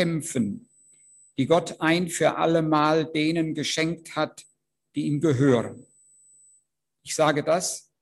kämpfen, 0.00 0.66
die 1.36 1.44
Gott 1.44 1.78
ein 1.82 2.08
für 2.08 2.38
allemal 2.38 3.04
denen 3.04 3.54
geschenkt 3.54 4.16
hat, 4.16 4.46
die 4.94 5.02
ihm 5.02 5.20
gehören. 5.20 5.84
Ich 7.02 7.14
sage 7.14 7.44
das, 7.44 7.92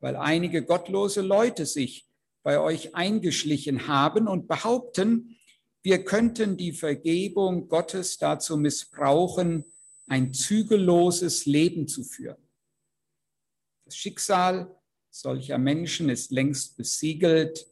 weil 0.00 0.16
einige 0.16 0.64
gottlose 0.64 1.20
Leute 1.20 1.66
sich 1.66 2.06
bei 2.42 2.58
euch 2.58 2.94
eingeschlichen 2.94 3.86
haben 3.86 4.28
und 4.28 4.48
behaupten, 4.48 5.36
wir 5.82 6.02
könnten 6.06 6.56
die 6.56 6.72
Vergebung 6.72 7.68
Gottes 7.68 8.16
dazu 8.16 8.56
missbrauchen, 8.56 9.66
ein 10.06 10.32
zügelloses 10.32 11.44
Leben 11.44 11.86
zu 11.86 12.02
führen. 12.02 12.48
Das 13.84 13.94
Schicksal 13.94 14.74
solcher 15.10 15.58
Menschen 15.58 16.08
ist 16.08 16.30
längst 16.30 16.78
besiegelt, 16.78 17.66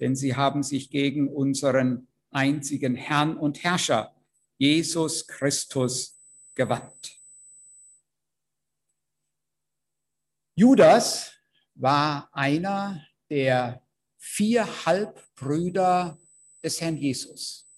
denn 0.00 0.16
sie 0.16 0.34
haben 0.34 0.64
sich 0.64 0.90
gegen 0.90 1.28
unseren 1.28 2.08
einzigen 2.34 2.96
Herrn 2.96 3.36
und 3.36 3.62
Herrscher, 3.62 4.14
Jesus 4.58 5.26
Christus, 5.26 6.18
gewandt. 6.54 7.20
Judas 10.56 11.32
war 11.74 12.28
einer 12.32 13.04
der 13.28 13.82
vier 14.18 14.86
Halbbrüder 14.86 16.18
des 16.62 16.80
Herrn 16.80 16.96
Jesus. 16.96 17.68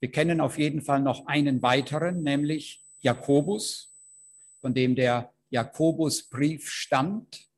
Wir 0.00 0.10
kennen 0.10 0.40
auf 0.40 0.58
jeden 0.58 0.82
Fall 0.82 1.00
noch 1.00 1.26
einen 1.26 1.62
weiteren, 1.62 2.22
nämlich 2.22 2.84
Jakobus, 3.00 3.92
von 4.60 4.74
dem 4.74 4.94
der 4.94 5.32
Jakobusbrief 5.50 6.70
stammt. 6.70 7.48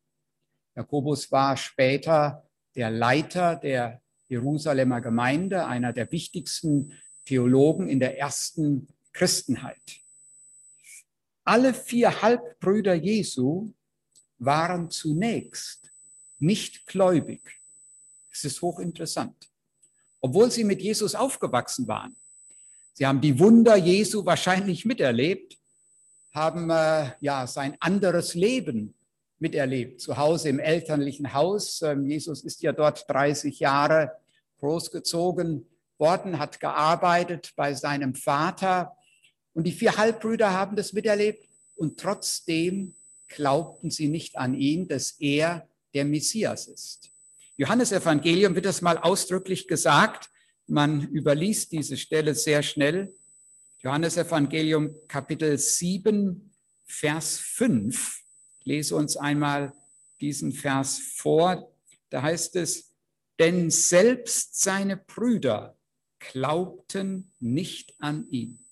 Jakobus 0.75 1.31
war 1.31 1.57
später 1.57 2.49
der 2.75 2.91
Leiter 2.91 3.57
der 3.57 4.01
Jerusalemer 4.29 5.01
Gemeinde, 5.01 5.67
einer 5.67 5.93
der 5.93 6.11
wichtigsten 6.13 6.93
Theologen 7.25 7.89
in 7.89 8.01
der 8.01 8.19
ersten 8.19 8.89
Christenheit. 9.13 10.01
Alle 11.45 11.73
vier 11.73 12.23
Halbbrüder 12.23 12.95
Jesu 12.95 13.73
waren 14.39 14.91
zunächst 14.91 15.91
nicht 16.39 16.87
gläubig. 16.87 17.41
Es 18.31 18.45
ist 18.45 18.63
hochinteressant. 18.63 19.49
Obwohl 20.21 20.51
sie 20.51 20.65
mit 20.65 20.83
Jesus 20.83 21.15
aufgewachsen 21.15 21.89
waren. 21.89 22.17
Sie 22.93 23.07
haben 23.07 23.21
die 23.21 23.39
Wunder 23.39 23.77
Jesu 23.77 24.27
wahrscheinlich 24.27 24.85
miterlebt, 24.85 25.57
haben 26.33 26.71
äh, 26.71 27.13
ja 27.21 27.47
sein 27.47 27.77
anderes 27.81 28.35
Leben 28.35 28.95
miterlebt, 29.39 30.01
zu 30.01 30.17
Hause 30.17 30.49
im 30.49 30.59
elterlichen 30.59 31.33
Haus. 31.33 31.83
Ähm, 31.83 32.07
Jesus 32.07 32.45
ist 32.45 32.63
ja 32.63 32.73
dort 32.73 33.09
30 33.09 33.59
Jahre 33.61 34.13
großgezogen 34.59 35.67
worden, 35.99 36.39
hat 36.39 36.61
gearbeitet 36.61 37.53
bei 37.57 37.75
seinem 37.75 38.15
Vater. 38.15 38.97
Und 39.55 39.65
die 39.65 39.73
vier 39.73 39.97
Halbbrüder 39.97 40.53
haben 40.53 40.77
das 40.77 40.93
miterlebt 40.93 41.49
und 41.77 41.99
trotzdem 41.99 42.95
glaubten 43.29 43.91
sie 43.91 44.09
nicht 44.09 44.37
an 44.37 44.55
ihn, 44.55 44.89
dass 44.89 45.13
er 45.19 45.69
der 45.95 46.05
Messias 46.05 46.67
ist. 46.69 47.11
Johannes 47.57 47.93
Evangelium 47.93 48.55
wird 48.55 48.67
das 48.67 48.83
mal 48.83 48.99
ausdrücklich 48.99 49.67
gesagt. 49.67 50.31
Man 50.67 51.09
überliest 51.09 51.73
diese 51.73 51.97
Stelle 51.97 52.35
sehr 52.35 52.63
schnell. 52.63 53.13
Johannes 53.83 54.17
Evangelium 54.17 54.95
Kapitel 55.09 55.59
7, 55.59 56.53
Vers 56.87 57.39
5. 57.39 58.23
Ich 58.61 58.67
lese 58.67 58.97
uns 58.97 59.17
einmal 59.17 59.73
diesen 60.21 60.53
Vers 60.53 60.99
vor. 61.17 61.73
Da 62.11 62.23
heißt 62.23 62.57
es, 62.57 62.88
denn 63.39 63.71
selbst 63.71 64.61
seine 64.61 64.97
Brüder 64.97 65.77
glaubten 66.19 67.33
nicht 67.39 67.95
an 68.01 68.29
ihn. 68.31 68.65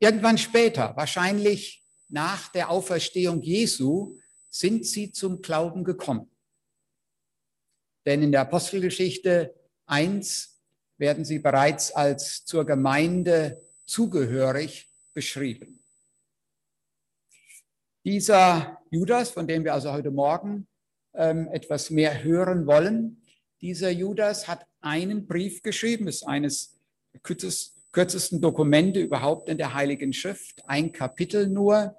Irgendwann 0.00 0.38
später, 0.38 0.94
wahrscheinlich 0.96 1.84
nach 2.08 2.48
der 2.52 2.70
Auferstehung 2.70 3.42
Jesu, 3.42 4.16
sind 4.50 4.86
sie 4.86 5.12
zum 5.12 5.42
Glauben 5.42 5.84
gekommen. 5.84 6.30
Denn 8.06 8.22
in 8.22 8.32
der 8.32 8.42
Apostelgeschichte 8.42 9.54
1 9.86 10.62
werden 10.98 11.24
sie 11.24 11.38
bereits 11.38 11.92
als 11.92 12.44
zur 12.44 12.64
Gemeinde 12.64 13.60
zugehörig 13.86 14.88
beschrieben. 15.12 15.82
Dieser 18.04 18.80
Judas, 18.90 19.30
von 19.30 19.46
dem 19.46 19.64
wir 19.64 19.74
also 19.74 19.92
heute 19.92 20.10
Morgen 20.10 20.66
ähm, 21.18 21.48
etwas 21.48 21.90
mehr 21.90 22.22
hören 22.22 22.66
wollen, 22.66 23.20
dieser 23.60 23.90
Judas 23.90 24.46
hat 24.46 24.64
einen 24.80 25.26
Brief 25.26 25.62
geschrieben, 25.62 26.06
ist 26.06 26.22
eines 26.22 26.78
kürzesten 27.22 28.40
Dokumente 28.40 29.00
überhaupt 29.00 29.48
in 29.48 29.58
der 29.58 29.74
Heiligen 29.74 30.12
Schrift, 30.12 30.62
ein 30.68 30.92
Kapitel 30.92 31.48
nur. 31.48 31.96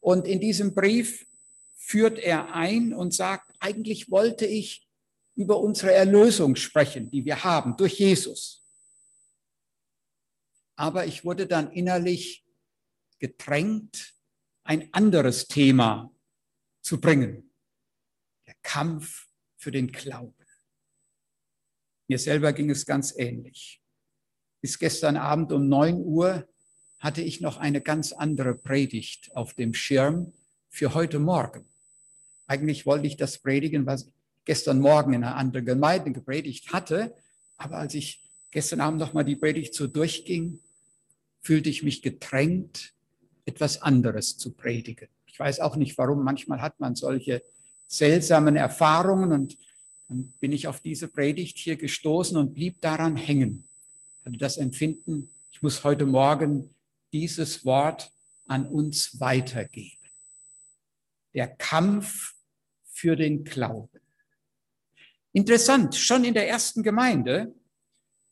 Und 0.00 0.26
in 0.26 0.40
diesem 0.40 0.74
Brief 0.74 1.26
führt 1.74 2.18
er 2.18 2.52
ein 2.52 2.92
und 2.92 3.14
sagt, 3.14 3.52
eigentlich 3.60 4.10
wollte 4.10 4.44
ich 4.46 4.88
über 5.36 5.60
unsere 5.60 5.92
Erlösung 5.92 6.56
sprechen, 6.56 7.10
die 7.10 7.24
wir 7.24 7.44
haben 7.44 7.76
durch 7.76 8.00
Jesus. 8.00 8.64
Aber 10.74 11.06
ich 11.06 11.24
wurde 11.24 11.46
dann 11.46 11.70
innerlich 11.70 12.44
gedrängt, 13.20 14.14
ein 14.64 14.92
anderes 14.92 15.46
Thema 15.46 16.12
zu 16.82 17.00
bringen. 17.00 17.47
Kampf 18.68 19.28
für 19.56 19.70
den 19.70 19.90
Glauben. 19.90 20.34
Mir 22.06 22.18
selber 22.18 22.52
ging 22.52 22.68
es 22.68 22.84
ganz 22.84 23.14
ähnlich. 23.16 23.80
Bis 24.60 24.78
gestern 24.78 25.16
Abend 25.16 25.52
um 25.52 25.70
9 25.70 25.96
Uhr 26.04 26.46
hatte 26.98 27.22
ich 27.22 27.40
noch 27.40 27.56
eine 27.56 27.80
ganz 27.80 28.12
andere 28.12 28.54
Predigt 28.54 29.34
auf 29.34 29.54
dem 29.54 29.72
Schirm 29.72 30.34
für 30.68 30.92
heute 30.92 31.18
Morgen. 31.18 31.64
Eigentlich 32.46 32.84
wollte 32.84 33.06
ich 33.06 33.16
das 33.16 33.38
predigen, 33.38 33.86
was 33.86 34.12
gestern 34.44 34.80
Morgen 34.80 35.14
in 35.14 35.24
einer 35.24 35.36
anderen 35.36 35.64
Gemeinde 35.64 36.12
gepredigt 36.12 36.70
hatte. 36.70 37.14
Aber 37.56 37.78
als 37.78 37.94
ich 37.94 38.22
gestern 38.50 38.82
Abend 38.82 39.00
nochmal 39.00 39.24
die 39.24 39.36
Predigt 39.36 39.72
so 39.72 39.86
durchging, 39.86 40.60
fühlte 41.40 41.70
ich 41.70 41.82
mich 41.82 42.02
gedrängt, 42.02 42.92
etwas 43.46 43.80
anderes 43.80 44.36
zu 44.36 44.52
predigen. 44.52 45.08
Ich 45.24 45.40
weiß 45.40 45.60
auch 45.60 45.76
nicht 45.76 45.96
warum. 45.96 46.22
Manchmal 46.22 46.60
hat 46.60 46.78
man 46.80 46.96
solche 46.96 47.42
seltsamen 47.88 48.54
Erfahrungen 48.54 49.32
und 49.32 49.58
dann 50.08 50.32
bin 50.40 50.52
ich 50.52 50.68
auf 50.68 50.80
diese 50.80 51.08
Predigt 51.08 51.58
hier 51.58 51.76
gestoßen 51.76 52.36
und 52.36 52.54
blieb 52.54 52.80
daran 52.80 53.16
hängen. 53.16 53.68
Hatte 54.24 54.38
das 54.38 54.56
Empfinden, 54.56 55.30
ich 55.50 55.62
muss 55.62 55.82
heute 55.84 56.06
Morgen 56.06 56.74
dieses 57.12 57.64
Wort 57.64 58.12
an 58.46 58.66
uns 58.66 59.18
weitergeben. 59.20 59.96
Der 61.34 61.48
Kampf 61.48 62.34
für 62.84 63.16
den 63.16 63.44
Glauben. 63.44 64.00
Interessant, 65.32 65.94
schon 65.94 66.24
in 66.24 66.34
der 66.34 66.48
ersten 66.48 66.82
Gemeinde, 66.82 67.54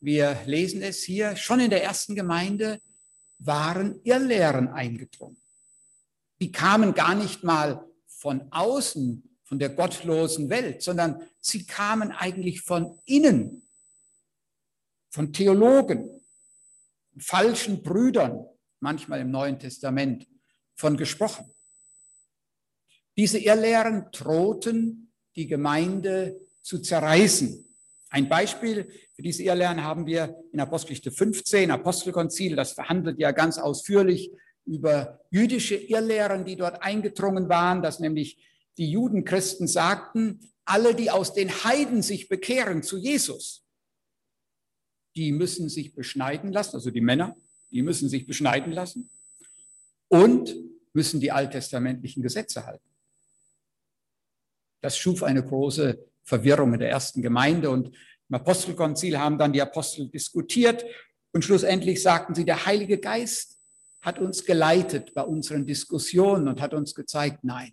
wir 0.01 0.39
lesen 0.47 0.83
es 0.83 1.03
hier, 1.03 1.37
schon 1.37 1.61
in 1.61 1.71
der 1.71 1.83
ersten 1.85 2.15
Gemeinde 2.15 2.81
waren 3.39 4.01
Irrlehren 4.05 4.69
eingedrungen. 4.69 5.37
Die 6.41 6.53
kamen 6.53 6.95
gar 6.95 7.15
nicht 7.15 7.45
mal 7.45 7.85
von 8.07 8.51
außen, 8.51 9.36
von 9.47 9.59
der 9.61 9.71
gottlosen 9.71 10.51
Welt, 10.51 10.83
sondern 10.83 11.23
sie 11.41 11.65
kamen 11.67 12.11
eigentlich 12.11 12.63
von 12.63 12.99
innen, 13.05 13.63
von 15.09 15.33
Theologen, 15.33 16.21
falschen 17.19 17.83
Brüdern, 17.83 18.45
manchmal 18.81 19.21
im 19.21 19.31
Neuen 19.31 19.59
Testament 19.59 20.27
von 20.75 20.97
gesprochen. 20.97 21.51
Diese 23.17 23.39
Irrlehren 23.39 24.11
drohten 24.13 25.13
die 25.37 25.47
Gemeinde 25.47 26.39
zu 26.63 26.81
zerreißen. 26.81 27.65
Ein 28.11 28.29
Beispiel 28.29 28.91
für 29.15 29.23
diese 29.23 29.45
Irrlehren 29.45 29.83
haben 29.83 30.07
wir 30.07 30.37
in 30.53 30.61
Apostelgeschichte 30.61 31.13
15, 31.13 31.71
Apostelkonzil, 31.71 32.57
das 32.57 32.73
verhandelt 32.73 33.19
ja 33.19 33.31
ganz 33.31 33.59
ausführlich 33.59 34.33
über 34.65 35.21
jüdische 35.31 35.77
Irrlehren, 35.77 36.45
die 36.45 36.57
dort 36.57 36.83
eingedrungen 36.83 37.49
waren, 37.49 37.81
dass 37.81 38.01
nämlich 38.01 38.39
die 38.79 38.91
Judenchristen 38.91 39.67
sagten, 39.67 40.41
alle, 40.65 40.95
die 40.95 41.11
aus 41.11 41.33
den 41.33 41.51
Heiden 41.65 42.03
sich 42.03 42.29
bekehren 42.29 42.83
zu 42.83 42.99
Jesus, 42.99 43.65
die 45.15 45.33
müssen 45.33 45.69
sich 45.69 45.95
beschneiden 45.95 46.53
lassen, 46.53 46.77
also 46.77 46.91
die 46.91 47.01
Männer, 47.01 47.37
die 47.71 47.83
müssen 47.83 48.09
sich 48.09 48.27
beschneiden 48.27 48.73
lassen 48.73 49.11
und 50.09 50.55
müssen 50.93 51.21
die 51.21 51.33
alttestamentlichen 51.33 52.23
Gesetze 52.23 52.67
halten. 52.67 52.89
Das 54.81 54.99
schuf 54.99 55.23
eine 55.23 55.45
große 55.45 55.99
Verwirrung 56.23 56.75
in 56.75 56.81
der 56.81 56.91
ersten 56.91 57.23
Gemeinde. 57.23 57.71
Und 57.71 57.89
im 57.89 58.35
Apostelkonzil 58.35 59.19
haben 59.19 59.39
dann 59.39 59.53
die 59.53 59.63
Apostel 59.63 60.09
diskutiert 60.09 60.85
und 61.33 61.43
schlussendlich 61.43 62.03
sagten 62.03 62.35
sie, 62.35 62.45
der 62.45 62.67
Heilige 62.67 62.99
Geist 62.99 63.59
hat 64.01 64.19
uns 64.19 64.45
geleitet 64.45 65.15
bei 65.15 65.23
unseren 65.23 65.67
Diskussionen 65.67 66.49
und 66.49 66.61
hat 66.61 66.75
uns 66.75 66.95
gezeigt, 66.95 67.43
nein, 67.43 67.73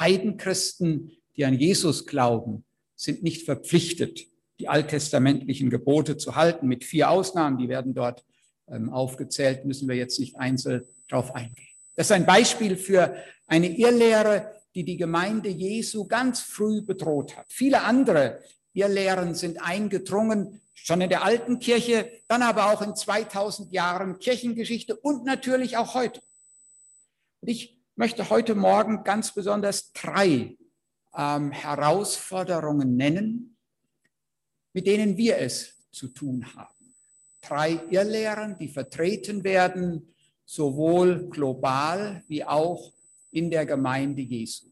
Heidenchristen, 0.00 1.12
die 1.36 1.44
an 1.44 1.54
Jesus 1.54 2.06
glauben, 2.06 2.64
sind 2.94 3.22
nicht 3.22 3.44
verpflichtet, 3.44 4.26
die 4.58 4.68
alttestamentlichen 4.68 5.70
Gebote 5.70 6.16
zu 6.16 6.34
halten, 6.34 6.66
mit 6.66 6.84
vier 6.84 7.10
Ausnahmen, 7.10 7.58
die 7.58 7.68
werden 7.68 7.94
dort 7.94 8.24
ähm, 8.68 8.90
aufgezählt, 8.90 9.64
müssen 9.64 9.88
wir 9.88 9.96
jetzt 9.96 10.18
nicht 10.18 10.36
einzeln 10.36 10.84
darauf 11.08 11.34
eingehen. 11.34 11.68
Das 11.94 12.06
ist 12.06 12.12
ein 12.12 12.26
Beispiel 12.26 12.76
für 12.76 13.16
eine 13.46 13.76
Irrlehre, 13.76 14.52
die 14.74 14.84
die 14.84 14.96
Gemeinde 14.96 15.48
Jesu 15.48 16.06
ganz 16.06 16.40
früh 16.40 16.82
bedroht 16.82 17.36
hat. 17.36 17.46
Viele 17.48 17.82
andere 17.82 18.40
Irrlehren 18.72 19.34
sind 19.34 19.62
eingedrungen, 19.62 20.60
schon 20.74 21.00
in 21.00 21.08
der 21.08 21.24
alten 21.24 21.58
Kirche, 21.58 22.10
dann 22.28 22.42
aber 22.42 22.72
auch 22.72 22.82
in 22.82 22.94
2000 22.94 23.72
Jahren 23.72 24.18
Kirchengeschichte 24.18 24.94
und 24.94 25.24
natürlich 25.24 25.76
auch 25.76 25.94
heute. 25.94 26.20
Und 27.40 27.48
ich 27.48 27.75
möchte 27.96 28.28
heute 28.28 28.54
Morgen 28.54 29.04
ganz 29.04 29.32
besonders 29.32 29.92
drei 29.92 30.56
ähm, 31.16 31.50
Herausforderungen 31.50 32.94
nennen, 32.94 33.56
mit 34.74 34.86
denen 34.86 35.16
wir 35.16 35.38
es 35.38 35.88
zu 35.90 36.08
tun 36.08 36.44
haben. 36.54 36.94
Drei 37.40 37.80
Irrlehren, 37.90 38.58
die 38.58 38.68
vertreten 38.68 39.42
werden, 39.44 40.14
sowohl 40.44 41.28
global 41.30 42.22
wie 42.28 42.44
auch 42.44 42.92
in 43.30 43.50
der 43.50 43.64
Gemeinde 43.64 44.20
Jesu. 44.20 44.66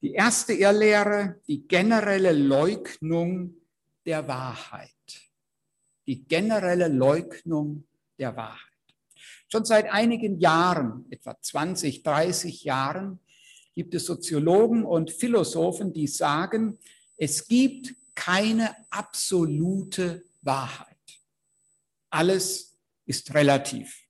Die 0.00 0.12
erste 0.12 0.52
Irrlehre, 0.52 1.40
die 1.48 1.66
generelle 1.66 2.32
Leugnung 2.32 3.54
der 4.06 4.26
Wahrheit. 4.28 4.92
Die 6.06 6.24
generelle 6.24 6.86
Leugnung 6.86 7.84
der 8.16 8.36
Wahrheit. 8.36 8.67
Schon 9.50 9.64
seit 9.64 9.90
einigen 9.90 10.38
Jahren, 10.38 11.06
etwa 11.10 11.40
20, 11.40 12.02
30 12.02 12.64
Jahren, 12.64 13.18
gibt 13.74 13.94
es 13.94 14.04
Soziologen 14.04 14.84
und 14.84 15.10
Philosophen, 15.10 15.92
die 15.92 16.06
sagen, 16.06 16.78
es 17.16 17.48
gibt 17.48 17.94
keine 18.14 18.74
absolute 18.90 20.24
Wahrheit. 20.42 20.96
Alles 22.10 22.78
ist 23.06 23.32
relativ. 23.34 24.04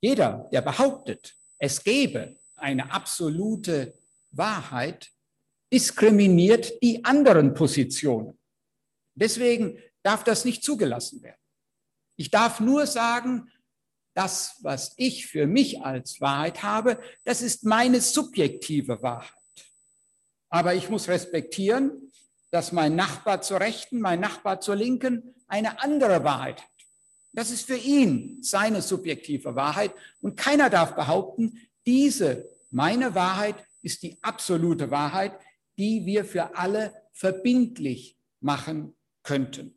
Jeder, 0.00 0.48
der 0.52 0.62
behauptet, 0.62 1.36
es 1.58 1.82
gäbe 1.82 2.38
eine 2.56 2.92
absolute 2.92 3.98
Wahrheit, 4.30 5.10
diskriminiert 5.72 6.80
die 6.82 7.04
anderen 7.04 7.54
Positionen. 7.54 8.38
Deswegen 9.14 9.78
darf 10.02 10.22
das 10.22 10.44
nicht 10.44 10.62
zugelassen 10.62 11.22
werden. 11.22 11.43
Ich 12.16 12.30
darf 12.30 12.60
nur 12.60 12.86
sagen, 12.86 13.50
das, 14.14 14.56
was 14.62 14.94
ich 14.96 15.26
für 15.26 15.46
mich 15.46 15.82
als 15.82 16.20
Wahrheit 16.20 16.62
habe, 16.62 17.00
das 17.24 17.42
ist 17.42 17.64
meine 17.64 18.00
subjektive 18.00 19.02
Wahrheit. 19.02 19.32
Aber 20.48 20.74
ich 20.74 20.88
muss 20.88 21.08
respektieren, 21.08 22.12
dass 22.52 22.70
mein 22.70 22.94
Nachbar 22.94 23.42
zur 23.42 23.58
Rechten, 23.58 24.00
mein 24.00 24.20
Nachbar 24.20 24.60
zur 24.60 24.76
Linken 24.76 25.34
eine 25.48 25.82
andere 25.82 26.22
Wahrheit 26.22 26.62
hat. 26.62 26.70
Das 27.32 27.50
ist 27.50 27.66
für 27.66 27.76
ihn 27.76 28.38
seine 28.42 28.80
subjektive 28.80 29.56
Wahrheit. 29.56 29.92
Und 30.20 30.36
keiner 30.36 30.70
darf 30.70 30.94
behaupten, 30.94 31.60
diese, 31.84 32.48
meine 32.70 33.16
Wahrheit, 33.16 33.56
ist 33.82 34.04
die 34.04 34.16
absolute 34.22 34.92
Wahrheit, 34.92 35.32
die 35.76 36.06
wir 36.06 36.24
für 36.24 36.56
alle 36.56 36.94
verbindlich 37.12 38.16
machen 38.40 38.94
könnten. 39.24 39.74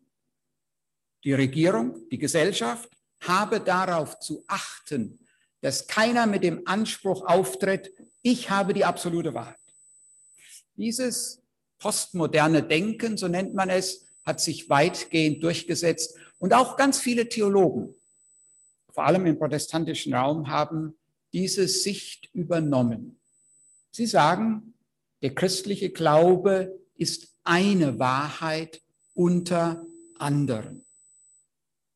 Die 1.28 1.34
Regierung, 1.34 2.08
die 2.10 2.20
Gesellschaft 2.20 2.90
habe 3.20 3.60
darauf 3.60 4.18
zu 4.18 4.46
achten, 4.48 5.20
dass 5.60 5.86
keiner 5.86 6.26
mit 6.26 6.42
dem 6.42 6.66
Anspruch 6.66 7.26
auftritt, 7.26 7.92
ich 8.22 8.50
habe 8.50 8.74
die 8.74 8.86
absolute 8.86 9.34
Wahrheit. 9.34 9.60
Dieses 10.78 11.42
postmoderne 11.80 12.64
Denken, 12.64 13.18
so 13.18 13.28
nennt 13.28 13.54
man 13.54 13.70
es, 13.70 14.06
hat 14.24 14.40
sich 14.40 14.70
weitgehend 14.70 15.44
durchgesetzt 15.44 16.18
und 16.40 16.54
auch 16.54 16.78
ganz 16.78 16.98
viele 16.98 17.28
Theologen, 17.28 17.94
vor 18.94 19.04
allem 19.04 19.26
im 19.26 19.38
protestantischen 19.38 20.14
Raum, 20.14 20.48
haben 20.48 20.98
diese 21.34 21.68
Sicht 21.68 22.30
übernommen. 22.34 23.20
Sie 23.92 24.06
sagen, 24.06 24.76
der 25.22 25.36
christliche 25.36 25.90
Glaube 25.90 26.80
ist 26.96 27.36
eine 27.44 28.00
Wahrheit 28.00 28.82
unter 29.14 29.86
anderen. 30.18 30.87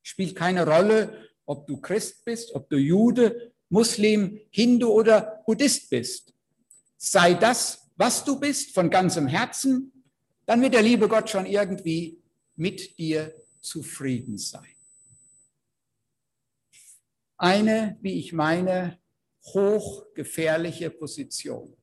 Spielt 0.01 0.35
keine 0.35 0.65
Rolle, 0.65 1.29
ob 1.45 1.67
du 1.67 1.79
Christ 1.79 2.25
bist, 2.25 2.53
ob 2.55 2.69
du 2.69 2.77
Jude, 2.77 3.53
Muslim, 3.69 4.39
Hindu 4.49 4.89
oder 4.89 5.43
Buddhist 5.45 5.89
bist. 5.89 6.33
Sei 6.97 7.33
das, 7.33 7.89
was 7.95 8.23
du 8.23 8.39
bist, 8.39 8.73
von 8.73 8.89
ganzem 8.89 9.27
Herzen, 9.27 9.91
dann 10.45 10.61
wird 10.61 10.73
der 10.73 10.81
liebe 10.81 11.07
Gott 11.07 11.29
schon 11.29 11.45
irgendwie 11.45 12.21
mit 12.55 12.97
dir 12.97 13.33
zufrieden 13.61 14.37
sein. 14.37 14.75
Eine, 17.37 17.97
wie 18.01 18.19
ich 18.19 18.33
meine, 18.33 18.99
hochgefährliche 19.45 20.89
Position. 20.89 21.75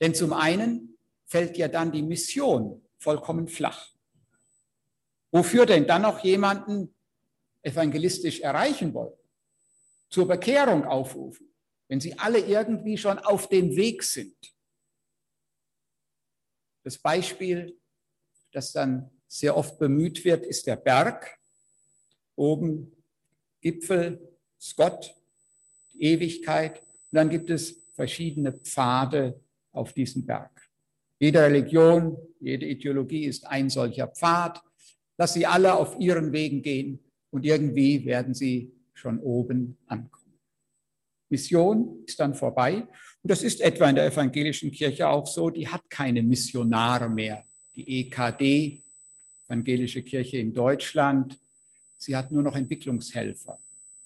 Denn 0.00 0.14
zum 0.14 0.32
einen 0.32 0.96
fällt 1.26 1.56
ja 1.56 1.68
dann 1.68 1.92
die 1.92 2.02
Mission 2.02 2.82
vollkommen 2.98 3.48
flach. 3.48 3.93
Wofür 5.34 5.66
denn 5.66 5.84
dann 5.84 6.02
noch 6.02 6.20
jemanden 6.20 6.94
evangelistisch 7.60 8.38
erreichen 8.38 8.94
wollen? 8.94 9.18
Zur 10.08 10.28
Bekehrung 10.28 10.84
aufrufen, 10.84 11.52
wenn 11.88 11.98
sie 11.98 12.16
alle 12.16 12.38
irgendwie 12.38 12.96
schon 12.96 13.18
auf 13.18 13.48
dem 13.48 13.74
Weg 13.74 14.04
sind. 14.04 14.36
Das 16.84 16.98
Beispiel, 16.98 17.76
das 18.52 18.70
dann 18.70 19.10
sehr 19.26 19.56
oft 19.56 19.76
bemüht 19.76 20.24
wird, 20.24 20.46
ist 20.46 20.68
der 20.68 20.76
Berg. 20.76 21.36
Oben 22.36 22.92
Gipfel, 23.60 24.38
die 25.94 26.00
Ewigkeit. 26.00 26.78
Und 26.78 27.16
dann 27.16 27.28
gibt 27.28 27.50
es 27.50 27.76
verschiedene 27.92 28.52
Pfade 28.52 29.40
auf 29.72 29.94
diesem 29.94 30.24
Berg. 30.24 30.70
Jede 31.18 31.42
Religion, 31.42 32.16
jede 32.38 32.66
Ideologie 32.66 33.24
ist 33.24 33.44
ein 33.48 33.68
solcher 33.68 34.06
Pfad. 34.06 34.62
Lass 35.16 35.34
sie 35.34 35.46
alle 35.46 35.74
auf 35.74 35.98
ihren 35.98 36.32
Wegen 36.32 36.62
gehen 36.62 36.98
und 37.30 37.44
irgendwie 37.44 38.04
werden 38.04 38.34
sie 38.34 38.72
schon 38.92 39.18
oben 39.20 39.76
ankommen. 39.86 40.38
Mission 41.28 42.04
ist 42.06 42.20
dann 42.20 42.34
vorbei. 42.34 42.82
Und 43.22 43.30
das 43.30 43.42
ist 43.42 43.60
etwa 43.60 43.88
in 43.88 43.96
der 43.96 44.06
evangelischen 44.06 44.70
Kirche 44.70 45.08
auch 45.08 45.26
so. 45.26 45.50
Die 45.50 45.66
hat 45.66 45.88
keine 45.88 46.22
Missionare 46.22 47.08
mehr. 47.08 47.44
Die 47.74 48.00
EKD, 48.00 48.84
Evangelische 49.46 50.02
Kirche 50.02 50.38
in 50.38 50.54
Deutschland, 50.54 51.38
sie 51.98 52.16
hat 52.16 52.32
nur 52.32 52.42
noch 52.42 52.56
Entwicklungshelfer. 52.56 53.58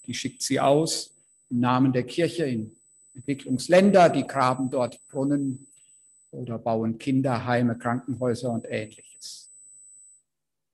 Die 0.05 0.15
schickt 0.15 0.43
sie 0.43 0.59
aus 0.59 1.15
im 1.49 1.61
Namen 1.61 1.93
der 1.93 2.03
Kirche 2.03 2.45
in 2.45 2.73
Entwicklungsländer, 3.15 4.09
die 4.09 4.27
graben 4.27 4.69
dort 4.69 4.99
Brunnen 5.09 5.69
oder 6.33 6.59
bauen 6.59 6.99
Kinderheime, 6.99 7.79
Krankenhäuser 7.79 8.50
und 8.50 8.67
ähnliches. 8.69 9.48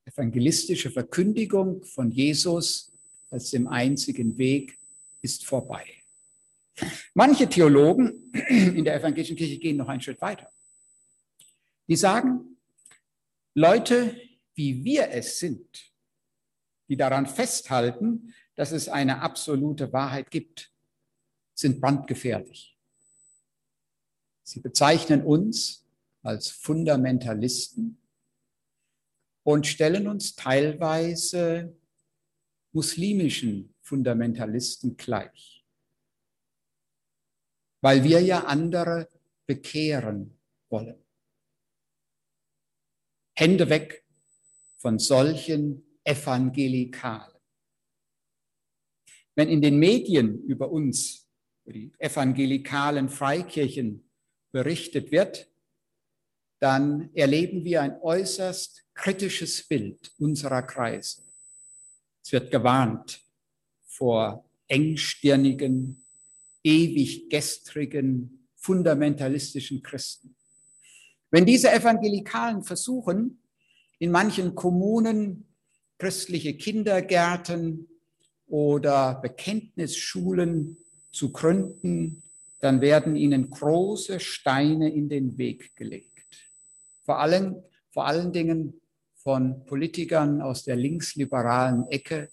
Evangelistische 0.05 0.91
Verkündigung 0.91 1.83
von 1.85 2.11
Jesus 2.11 2.93
als 3.31 3.51
dem 3.51 3.69
einzigen 3.69 4.37
Weg 4.39 4.79
ist 5.23 5.45
vorbei. 5.45 5.87
Manche 7.15 7.49
Theologen 7.49 8.33
in 8.49 8.85
der 8.85 8.97
evangelischen 8.97 9.37
Kirche 9.37 9.59
gehen 9.59 9.77
noch 9.77 9.89
einen 9.89 10.01
Schritt 10.01 10.21
weiter. 10.21 10.51
Die 11.89 11.97
sagen, 11.97 12.57
Leute, 13.55 14.21
wie 14.55 14.85
wir 14.85 15.11
es 15.11 15.39
sind, 15.39 15.93
die 16.89 16.97
daran 16.97 17.27
festhalten, 17.27 18.35
dass 18.57 18.73
es 18.73 18.89
eine 18.89 19.21
absolute 19.21 19.93
Wahrheit 19.93 20.31
gibt, 20.31 20.71
sind 21.55 21.81
brandgefährlich. 21.81 22.77
Sie 24.43 24.61
bezeichnen 24.61 25.23
uns 25.23 25.85
als 26.23 26.49
Fundamentalisten 26.49 27.99
und 29.45 29.67
stellen 29.67 30.09
uns 30.09 30.35
teilweise 30.35 31.77
muslimischen 32.73 33.75
Fundamentalisten 33.83 34.97
gleich, 34.97 35.65
weil 37.83 38.03
wir 38.03 38.21
ja 38.21 38.45
andere 38.45 39.09
bekehren 39.47 40.41
wollen. 40.71 40.99
Hände 43.37 43.69
weg 43.69 44.05
von 44.79 44.99
solchen 44.99 46.01
Evangelikalen. 46.05 47.35
Wenn 49.37 49.49
in 49.49 49.61
den 49.61 49.79
Medien 49.79 50.43
über 50.45 50.71
uns, 50.71 51.29
über 51.65 51.73
die 51.73 51.93
evangelikalen 51.99 53.09
Freikirchen 53.09 54.11
berichtet 54.53 55.11
wird, 55.11 55.51
dann 56.61 57.13
erleben 57.15 57.65
wir 57.65 57.83
ein 57.83 58.01
äußerst 58.01 58.84
kritisches 58.95 59.67
Bild 59.67 60.13
unserer 60.19 60.63
Kreise. 60.63 61.23
Es 62.23 62.33
wird 62.33 62.51
gewarnt 62.51 63.21
vor 63.87 64.45
engstirnigen, 64.69 66.05
ewig 66.63 67.29
gestrigen, 67.29 68.49
fundamentalistischen 68.57 69.83
Christen. 69.83 70.35
Wenn 71.31 71.45
diese 71.45 71.71
Evangelikalen 71.73 72.63
versuchen, 72.63 73.43
in 73.99 74.11
manchen 74.11 74.55
Kommunen 74.55 75.47
christliche 75.99 76.55
Kindergärten 76.55 77.89
oder 78.47 79.17
Bekenntnisschulen 79.21 80.77
zu 81.13 81.33
gründen, 81.33 82.23
dann 82.61 82.81
werden 82.81 83.17
ihnen 83.17 83.51
große 83.51 84.21
Steine 84.21 84.93
in 84.93 85.09
den 85.09 85.37
Weg 85.37 85.77
gelegt. 85.77 86.49
Vor 87.03 87.19
allem, 87.19 87.63
vor 87.91 88.07
allen 88.07 88.33
Dingen 88.33 88.81
von 89.25 89.65
Politikern 89.65 90.43
aus 90.43 90.65
der 90.65 90.77
linksliberalen 90.77 91.89
Ecke, 91.89 92.31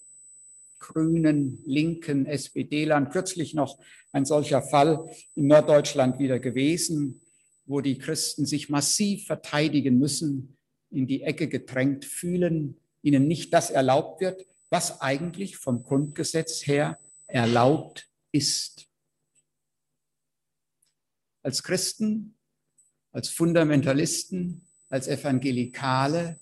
Grünen, 0.77 1.63
Linken, 1.65 2.25
SPD-Land. 2.25 3.11
Kürzlich 3.11 3.53
noch 3.53 3.79
ein 4.11 4.25
solcher 4.25 4.61
Fall 4.61 5.09
in 5.35 5.47
Norddeutschland 5.47 6.19
wieder 6.19 6.39
gewesen, 6.39 7.21
wo 7.65 7.79
die 7.79 7.97
Christen 7.97 8.45
sich 8.45 8.67
massiv 8.67 9.25
verteidigen 9.25 9.97
müssen, 9.99 10.57
in 10.89 11.07
die 11.07 11.23
Ecke 11.23 11.47
gedrängt 11.47 12.03
fühlen, 12.03 12.77
ihnen 13.01 13.25
nicht 13.25 13.53
das 13.53 13.69
erlaubt 13.69 14.19
wird, 14.19 14.45
was 14.69 14.99
eigentlich 14.99 15.55
vom 15.55 15.83
Grundgesetz 15.83 16.67
her 16.67 16.99
erlaubt 17.27 18.09
ist. 18.33 18.89
Als 21.41 21.63
Christen, 21.63 22.35
als 23.13 23.29
Fundamentalisten, 23.29 24.67
als 24.89 25.07
Evangelikale 25.07 26.39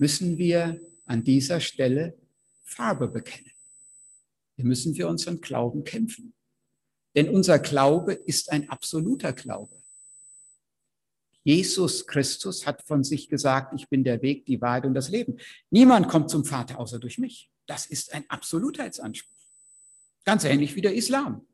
müssen 0.00 0.38
wir 0.38 0.80
an 1.04 1.22
dieser 1.24 1.60
Stelle 1.60 2.18
Farbe 2.64 3.06
bekennen. 3.06 3.52
Wir 4.56 4.64
müssen 4.64 4.94
für 4.94 5.06
unseren 5.06 5.42
Glauben 5.42 5.84
kämpfen. 5.84 6.32
Denn 7.14 7.28
unser 7.28 7.58
Glaube 7.58 8.14
ist 8.14 8.50
ein 8.50 8.70
absoluter 8.70 9.34
Glaube. 9.34 9.76
Jesus 11.44 12.06
Christus 12.06 12.66
hat 12.66 12.82
von 12.82 13.04
sich 13.04 13.28
gesagt, 13.28 13.74
ich 13.74 13.88
bin 13.88 14.02
der 14.02 14.22
Weg, 14.22 14.46
die 14.46 14.60
Wahrheit 14.62 14.86
und 14.86 14.94
das 14.94 15.10
Leben. 15.10 15.38
Niemand 15.68 16.08
kommt 16.08 16.30
zum 16.30 16.46
Vater 16.46 16.78
außer 16.78 16.98
durch 16.98 17.18
mich. 17.18 17.50
Das 17.66 17.84
ist 17.84 18.14
ein 18.14 18.24
Absolutheitsanspruch. 18.28 19.36
Ganz 20.24 20.44
ähnlich 20.44 20.76
wie 20.76 20.82
der 20.82 20.94
Islam. 20.94 21.46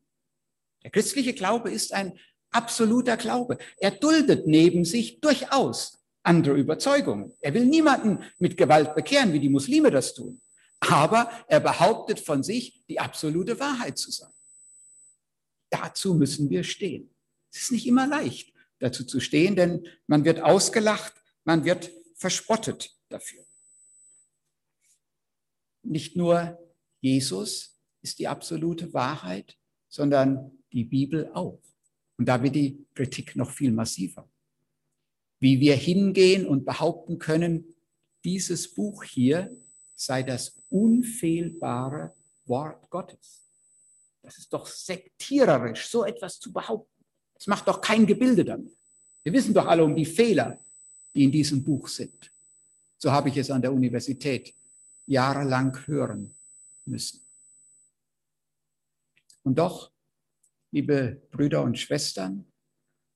Der 0.83 0.91
christliche 0.91 1.33
Glaube 1.33 1.69
ist 1.69 1.93
ein 1.93 2.17
absoluter 2.51 3.17
Glaube. 3.17 3.57
Er 3.77 3.91
duldet 3.91 4.47
neben 4.47 4.85
sich 4.85 5.19
durchaus 5.19 5.96
andere 6.27 6.57
Überzeugungen. 6.57 7.33
Er 7.41 7.53
will 7.53 7.65
niemanden 7.65 8.23
mit 8.37 8.57
Gewalt 8.57 8.93
bekehren, 8.95 9.33
wie 9.33 9.39
die 9.39 9.49
Muslime 9.49 9.89
das 9.89 10.13
tun. 10.13 10.41
Aber 10.79 11.31
er 11.47 11.59
behauptet 11.59 12.19
von 12.19 12.43
sich, 12.43 12.83
die 12.87 12.99
absolute 12.99 13.59
Wahrheit 13.59 13.97
zu 13.97 14.11
sein. 14.11 14.31
Dazu 15.69 16.13
müssen 16.13 16.49
wir 16.49 16.63
stehen. 16.63 17.13
Es 17.51 17.63
ist 17.63 17.71
nicht 17.71 17.87
immer 17.87 18.07
leicht, 18.07 18.53
dazu 18.79 19.03
zu 19.03 19.19
stehen, 19.19 19.55
denn 19.55 19.87
man 20.05 20.23
wird 20.25 20.41
ausgelacht, 20.41 21.13
man 21.43 21.63
wird 21.63 21.91
verspottet 22.15 22.91
dafür. 23.09 23.43
Nicht 25.83 26.15
nur 26.15 26.59
Jesus 26.99 27.79
ist 28.01 28.19
die 28.19 28.27
absolute 28.27 28.93
Wahrheit, 28.93 29.57
sondern 29.87 30.51
die 30.71 30.83
Bibel 30.83 31.31
auch. 31.33 31.61
Und 32.17 32.25
da 32.27 32.41
wird 32.43 32.55
die 32.55 32.85
Kritik 32.93 33.35
noch 33.35 33.51
viel 33.51 33.71
massiver. 33.71 34.29
Wie 35.39 35.59
wir 35.59 35.75
hingehen 35.75 36.45
und 36.45 36.65
behaupten 36.65 37.19
können, 37.19 37.75
dieses 38.23 38.73
Buch 38.73 39.03
hier 39.03 39.55
sei 39.95 40.23
das 40.23 40.61
unfehlbare 40.69 42.15
Wort 42.45 42.89
Gottes. 42.89 43.43
Das 44.21 44.37
ist 44.37 44.51
doch 44.51 44.67
sektiererisch, 44.67 45.87
so 45.87 46.05
etwas 46.05 46.39
zu 46.39 46.51
behaupten. 46.51 47.05
Es 47.35 47.47
macht 47.47 47.67
doch 47.67 47.81
kein 47.81 48.05
Gebilde 48.05 48.43
damit. 48.43 48.75
Wir 49.23 49.33
wissen 49.33 49.53
doch 49.53 49.65
alle 49.65 49.83
um 49.83 49.95
die 49.95 50.05
Fehler, 50.05 50.59
die 51.13 51.23
in 51.23 51.31
diesem 51.31 51.63
Buch 51.63 51.87
sind. 51.87 52.31
So 52.97 53.11
habe 53.11 53.29
ich 53.29 53.37
es 53.37 53.51
an 53.51 53.61
der 53.61 53.73
Universität 53.73 54.53
jahrelang 55.05 55.85
hören 55.85 56.35
müssen. 56.85 57.21
Und 59.43 59.57
doch 59.59 59.91
liebe 60.71 61.21
Brüder 61.31 61.63
und 61.63 61.77
Schwestern, 61.79 62.45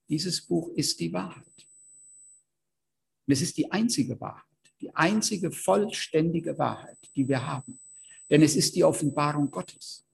dieses 0.07 0.41
Buch 0.41 0.69
ist 0.75 0.99
die 0.99 1.11
Wahrheit. 1.11 1.45
Und 3.27 3.33
es 3.33 3.41
ist 3.41 3.57
die 3.57 3.71
einzige 3.71 4.19
Wahrheit, 4.19 4.43
die 4.79 4.93
einzige 4.95 5.51
vollständige 5.51 6.57
Wahrheit, 6.57 6.97
die 7.15 7.27
wir 7.27 7.45
haben. 7.45 7.79
Denn 8.29 8.41
es 8.41 8.55
ist 8.55 8.75
die 8.75 8.83
Offenbarung 8.83 9.51
Gottes. 9.51 10.05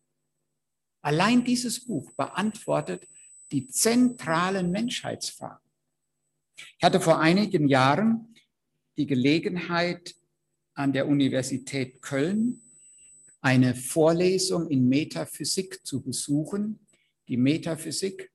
Allein 1.02 1.44
dieses 1.44 1.86
Buch 1.86 2.12
beantwortet 2.12 3.08
die 3.52 3.68
zentralen 3.68 4.72
Menschheitsfragen. 4.72 5.70
Ich 6.58 6.84
hatte 6.84 7.00
vor 7.00 7.20
einigen 7.20 7.68
Jahren 7.68 8.34
die 8.98 9.08
Gelegenheit, 9.08 10.16
an 10.74 10.94
der 10.94 11.08
Universität 11.08 12.04
Köln 12.04 12.62
eine 13.42 13.74
Vorlesung 13.74 14.70
in 14.70 14.88
Metaphysik 14.88 15.84
zu 15.84 16.04
besuchen 16.04 16.88
die 17.28 17.38
Metaphysik 17.38 18.32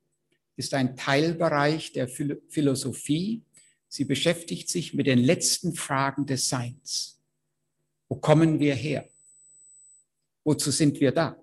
ist 0.56 0.74
ein 0.74 0.96
Teilbereich 0.96 1.92
der 1.92 2.08
Philosophie. 2.08 3.42
Sie 3.94 4.06
beschäftigt 4.06 4.70
sich 4.70 4.94
mit 4.94 5.06
den 5.06 5.18
letzten 5.18 5.74
Fragen 5.74 6.24
des 6.24 6.48
Seins. 6.48 7.20
Wo 8.08 8.14
kommen 8.14 8.58
wir 8.58 8.74
her? 8.74 9.06
Wozu 10.44 10.70
sind 10.70 10.98
wir 10.98 11.12
da? 11.12 11.36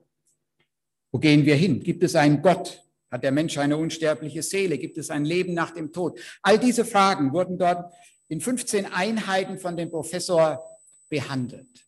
Wo 1.11 1.19
gehen 1.19 1.45
wir 1.45 1.55
hin? 1.55 1.83
Gibt 1.83 2.01
es 2.01 2.15
einen 2.15 2.41
Gott? 2.41 2.83
Hat 3.11 3.21
der 3.21 3.31
Mensch 3.31 3.55
eine 3.59 3.77
unsterbliche 3.77 4.41
Seele? 4.41 4.79
Gibt 4.79 4.97
es 4.97 5.11
ein 5.11 5.25
Leben 5.25 5.53
nach 5.53 5.75
dem 5.75 5.93
Tod? 5.93 6.19
All 6.41 6.57
diese 6.57 6.85
Fragen 6.85 7.33
wurden 7.33 7.59
dort 7.59 7.93
in 8.29 8.41
15 8.41 8.87
Einheiten 8.87 9.59
von 9.59 9.77
dem 9.77 9.91
Professor 9.91 10.59
behandelt. 11.07 11.85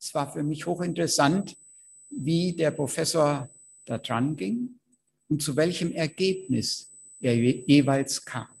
Es 0.00 0.14
war 0.14 0.32
für 0.32 0.42
mich 0.42 0.64
hochinteressant, 0.64 1.54
wie 2.08 2.54
der 2.54 2.70
Professor 2.70 3.50
da 3.84 3.98
dran 3.98 4.36
ging 4.36 4.80
und 5.28 5.42
zu 5.42 5.54
welchem 5.54 5.92
Ergebnis 5.92 6.90
er 7.20 7.34
jeweils 7.34 8.24
kam. 8.24 8.55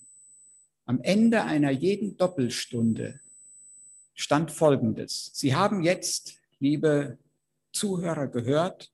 Am 0.86 1.00
Ende 1.02 1.42
einer 1.42 1.72
jeden 1.72 2.16
Doppelstunde 2.16 3.20
stand 4.14 4.52
Folgendes. 4.52 5.30
Sie 5.34 5.54
haben 5.54 5.82
jetzt, 5.82 6.38
liebe 6.60 7.18
Zuhörer, 7.72 8.28
gehört, 8.28 8.92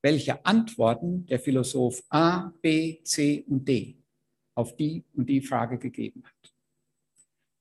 welche 0.00 0.44
Antworten 0.46 1.26
der 1.26 1.40
Philosoph 1.40 2.02
A, 2.08 2.52
B, 2.62 3.02
C 3.04 3.44
und 3.48 3.68
D 3.68 3.98
auf 4.54 4.76
die 4.76 5.04
und 5.14 5.26
die 5.26 5.42
Frage 5.42 5.78
gegeben 5.78 6.24
hat. 6.24 6.54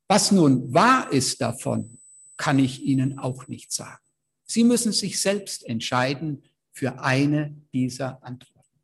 Was 0.07 0.31
nun 0.31 0.73
wahr 0.73 1.12
ist 1.12 1.41
davon, 1.41 2.00
kann 2.38 2.59
ich 2.59 2.81
Ihnen 2.81 3.19
auch 3.19 3.47
nicht 3.47 3.71
sagen. 3.73 4.03
Sie 4.45 4.63
müssen 4.63 4.93
sich 4.93 5.19
selbst 5.19 5.65
entscheiden, 5.65 6.43
für 6.71 7.00
eine 7.00 7.55
dieser 7.71 8.23
Antworten. 8.23 8.79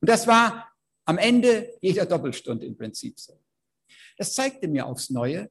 Und 0.00 0.08
das 0.08 0.26
war 0.26 0.70
am 1.04 1.18
Ende 1.18 1.72
jeder 1.80 2.06
Doppelstunde 2.06 2.64
im 2.66 2.76
Prinzip 2.76 3.18
so. 3.18 3.43
Das 4.16 4.34
zeigte 4.34 4.68
mir 4.68 4.86
aufs 4.86 5.10
Neue, 5.10 5.50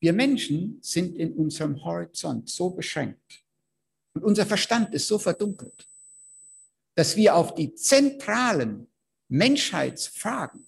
wir 0.00 0.12
Menschen 0.12 0.78
sind 0.82 1.16
in 1.16 1.32
unserem 1.32 1.82
Horizont 1.84 2.50
so 2.50 2.70
beschränkt 2.70 3.42
und 4.12 4.24
unser 4.24 4.46
Verstand 4.46 4.94
ist 4.94 5.06
so 5.06 5.18
verdunkelt, 5.18 5.88
dass 6.94 7.16
wir 7.16 7.34
auf 7.34 7.54
die 7.54 7.74
zentralen 7.74 8.88
Menschheitsfragen 9.28 10.66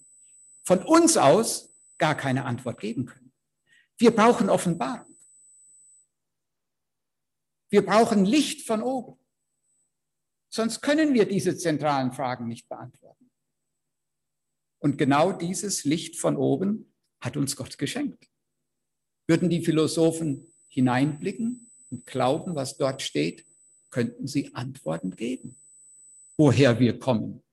von 0.63 0.83
uns 0.83 1.17
aus 1.17 1.69
gar 1.97 2.15
keine 2.15 2.45
Antwort 2.45 2.79
geben 2.79 3.05
können. 3.05 3.31
Wir 3.97 4.11
brauchen 4.11 4.49
Offenbarung. 4.49 5.15
Wir 7.69 7.85
brauchen 7.85 8.25
Licht 8.25 8.65
von 8.65 8.81
oben. 8.81 9.19
Sonst 10.49 10.81
können 10.81 11.13
wir 11.13 11.27
diese 11.27 11.57
zentralen 11.57 12.11
Fragen 12.11 12.47
nicht 12.47 12.67
beantworten. 12.69 13.16
Und 14.87 14.97
genau 14.97 15.33
dieses 15.33 15.83
Licht 15.83 16.15
von 16.15 16.37
oben 16.37 16.89
hat 17.19 17.35
uns 17.35 17.57
Gott 17.57 17.77
geschenkt. 17.77 18.29
Würden 19.27 19.49
die 19.49 19.61
Philosophen 19.61 20.47
hineinblicken 20.69 21.69
und 21.89 22.05
glauben, 22.05 22.55
was 22.55 22.77
dort 22.77 23.01
steht, 23.01 23.45
könnten 23.89 24.27
sie 24.27 24.55
Antworten 24.55 25.13
geben. 25.13 25.57
Woher 26.37 26.79
wir 26.79 26.99
kommen, 26.99 27.43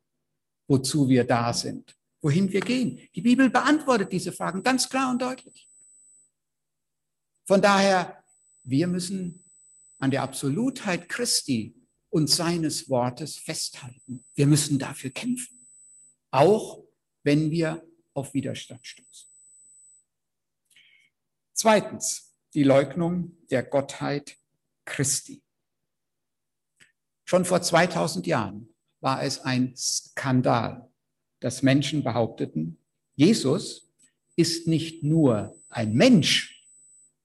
wozu 0.68 1.08
wir 1.08 1.24
da 1.24 1.52
sind, 1.52 1.96
wohin 2.20 2.52
wir 2.52 2.60
gehen. 2.60 3.00
Die 3.16 3.22
Bibel 3.22 3.50
beantwortet 3.50 4.12
diese 4.12 4.30
Fragen 4.30 4.62
ganz 4.62 4.88
klar 4.88 5.10
und 5.10 5.20
deutlich. 5.20 5.68
Von 7.46 7.60
daher, 7.60 8.22
wir 8.62 8.86
müssen 8.86 9.42
an 9.98 10.12
der 10.12 10.22
Absolutheit 10.22 11.08
Christi 11.08 11.74
und 12.10 12.30
seines 12.30 12.88
Wortes 12.88 13.38
festhalten. 13.38 14.24
Wir 14.36 14.46
müssen 14.46 14.78
dafür 14.78 15.10
kämpfen, 15.10 15.66
auch 16.30 16.83
wenn 17.24 17.50
wir 17.50 17.84
auf 18.14 18.32
Widerstand 18.34 18.86
stoßen. 18.86 19.28
Zweitens, 21.52 22.36
die 22.52 22.62
Leugnung 22.62 23.36
der 23.50 23.64
Gottheit 23.64 24.36
Christi. 24.84 25.42
Schon 27.24 27.44
vor 27.44 27.62
2000 27.62 28.26
Jahren 28.26 28.74
war 29.00 29.22
es 29.22 29.40
ein 29.40 29.74
Skandal, 29.76 30.90
dass 31.40 31.62
Menschen 31.62 32.04
behaupteten, 32.04 32.78
Jesus 33.16 33.92
ist 34.36 34.66
nicht 34.66 35.02
nur 35.02 35.60
ein 35.68 35.94
Mensch, 35.94 36.64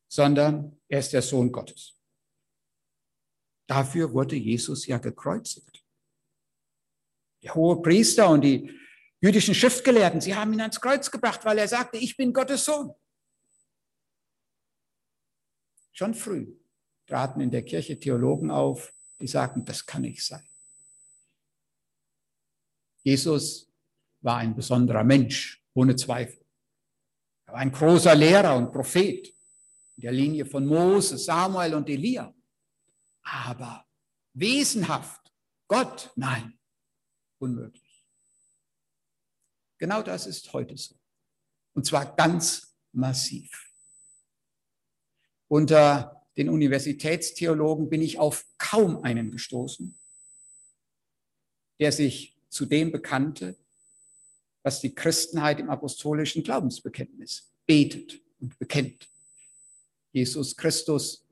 sondern 0.07 0.79
er 0.87 0.99
ist 0.99 1.13
der 1.13 1.21
Sohn 1.21 1.51
Gottes. 1.51 1.99
Dafür 3.67 4.13
wurde 4.13 4.35
Jesus 4.35 4.87
ja 4.87 4.97
gekreuzigt. 4.97 5.83
Der 7.43 7.53
hohe 7.55 7.81
Priester 7.81 8.29
und 8.29 8.41
die 8.41 8.79
jüdischen 9.21 9.53
Schriftgelehrten, 9.53 10.21
sie 10.21 10.35
haben 10.35 10.53
ihn 10.53 10.61
ans 10.61 10.79
Kreuz 10.79 11.11
gebracht, 11.11 11.43
weil 11.45 11.57
er 11.57 11.67
sagte, 11.67 11.97
ich 11.97 12.15
bin 12.15 12.33
Gottes 12.33 12.65
Sohn. 12.65 12.93
Schon 15.91 16.13
früh 16.13 16.55
traten 17.05 17.41
in 17.41 17.51
der 17.51 17.63
Kirche 17.63 17.99
Theologen 17.99 18.51
auf, 18.51 18.93
die 19.19 19.27
sagten, 19.27 19.65
das 19.65 19.85
kann 19.85 20.03
nicht 20.03 20.25
sein. 20.25 20.47
Jesus 23.03 23.69
war 24.21 24.37
ein 24.37 24.55
besonderer 24.55 25.03
Mensch, 25.03 25.63
ohne 25.73 25.95
Zweifel. 25.95 26.45
Er 27.45 27.53
war 27.53 27.59
ein 27.59 27.71
großer 27.71 28.15
Lehrer 28.15 28.55
und 28.55 28.71
Prophet 28.71 29.27
in 29.95 30.01
der 30.01 30.11
Linie 30.11 30.45
von 30.45 30.65
Moses, 30.65 31.25
Samuel 31.25 31.73
und 31.73 31.89
Elia. 31.89 32.33
Aber 33.23 33.85
wesenhaft, 34.33 35.33
Gott, 35.67 36.11
nein, 36.15 36.57
unmöglich. 37.39 37.88
Genau 39.79 40.01
das 40.01 40.27
ist 40.27 40.51
heute 40.53 40.77
so. 40.77 40.95
Und 41.73 41.85
zwar 41.85 42.15
ganz 42.15 42.75
massiv. 42.91 43.71
Unter 45.47 46.27
den 46.37 46.49
Universitätstheologen 46.49 47.89
bin 47.89 48.01
ich 48.01 48.19
auf 48.19 48.45
kaum 48.57 49.03
einen 49.03 49.31
gestoßen, 49.31 49.97
der 51.79 51.91
sich 51.91 52.37
zu 52.49 52.65
dem 52.65 52.91
bekannte, 52.91 53.57
was 54.63 54.81
die 54.81 54.93
Christenheit 54.93 55.59
im 55.59 55.69
apostolischen 55.69 56.43
Glaubensbekenntnis 56.43 57.51
betet 57.65 58.21
und 58.39 58.59
bekennt. 58.59 59.09
Jesus 60.11 60.55
Christus 60.55 61.25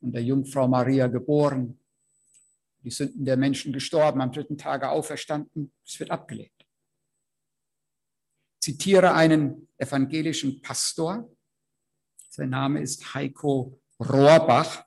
von 0.00 0.12
der 0.12 0.22
Jungfrau 0.22 0.66
Maria 0.66 1.06
geboren, 1.06 1.78
die 2.82 2.90
Sünden 2.90 3.24
der 3.24 3.36
Menschen 3.36 3.72
gestorben, 3.72 4.20
am 4.20 4.32
dritten 4.32 4.58
Tage 4.58 4.88
auferstanden, 4.88 5.72
es 5.86 6.00
wird 6.00 6.10
abgelehnt. 6.10 6.51
Zitiere 8.62 9.12
einen 9.12 9.66
evangelischen 9.76 10.62
Pastor, 10.62 11.28
sein 12.28 12.50
Name 12.50 12.80
ist 12.80 13.12
Heiko 13.12 13.80
Rohrbach. 13.98 14.84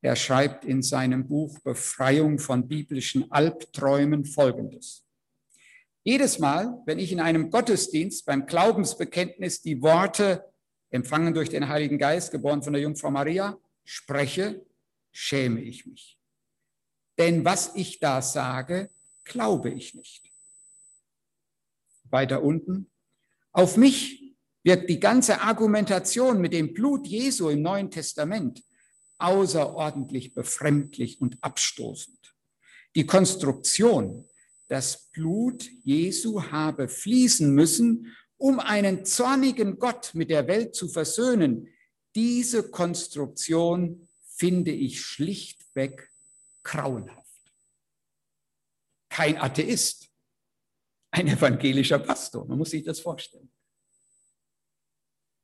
Er 0.00 0.16
schreibt 0.16 0.64
in 0.64 0.82
seinem 0.82 1.28
Buch 1.28 1.58
Befreiung 1.58 2.38
von 2.38 2.66
biblischen 2.66 3.30
Albträumen 3.30 4.24
Folgendes. 4.24 5.04
Jedes 6.02 6.38
Mal, 6.38 6.82
wenn 6.86 6.98
ich 6.98 7.12
in 7.12 7.20
einem 7.20 7.50
Gottesdienst 7.50 8.24
beim 8.24 8.46
Glaubensbekenntnis 8.46 9.60
die 9.60 9.82
Worte 9.82 10.50
empfangen 10.88 11.34
durch 11.34 11.50
den 11.50 11.68
Heiligen 11.68 11.98
Geist, 11.98 12.30
geboren 12.30 12.62
von 12.62 12.72
der 12.72 12.80
Jungfrau 12.80 13.10
Maria, 13.10 13.58
spreche, 13.84 14.64
schäme 15.12 15.60
ich 15.60 15.84
mich. 15.84 16.18
Denn 17.18 17.44
was 17.44 17.74
ich 17.74 17.98
da 18.00 18.22
sage, 18.22 18.88
glaube 19.24 19.68
ich 19.68 19.92
nicht. 19.92 20.24
Weiter 22.04 22.42
unten, 22.42 22.90
auf 23.52 23.76
mich 23.76 24.34
wirkt 24.62 24.90
die 24.90 25.00
ganze 25.00 25.40
Argumentation 25.40 26.40
mit 26.40 26.52
dem 26.52 26.74
Blut 26.74 27.06
Jesu 27.06 27.48
im 27.48 27.62
Neuen 27.62 27.90
Testament 27.90 28.62
außerordentlich 29.18 30.34
befremdlich 30.34 31.20
und 31.20 31.42
abstoßend. 31.42 32.34
Die 32.96 33.06
Konstruktion, 33.06 34.28
das 34.68 35.10
Blut 35.12 35.68
Jesu 35.84 36.42
habe 36.42 36.88
fließen 36.88 37.52
müssen, 37.54 38.16
um 38.36 38.58
einen 38.58 39.04
zornigen 39.04 39.78
Gott 39.78 40.12
mit 40.14 40.30
der 40.30 40.46
Welt 40.48 40.74
zu 40.74 40.88
versöhnen. 40.88 41.68
Diese 42.14 42.70
Konstruktion 42.70 44.08
finde 44.24 44.72
ich 44.72 45.00
schlichtweg 45.02 46.10
grauenhaft. 46.62 47.20
Kein 49.10 49.36
Atheist, 49.36 50.09
ein 51.10 51.28
evangelischer 51.28 51.98
Pastor, 51.98 52.46
man 52.46 52.58
muss 52.58 52.70
sich 52.70 52.84
das 52.84 53.00
vorstellen. 53.00 53.50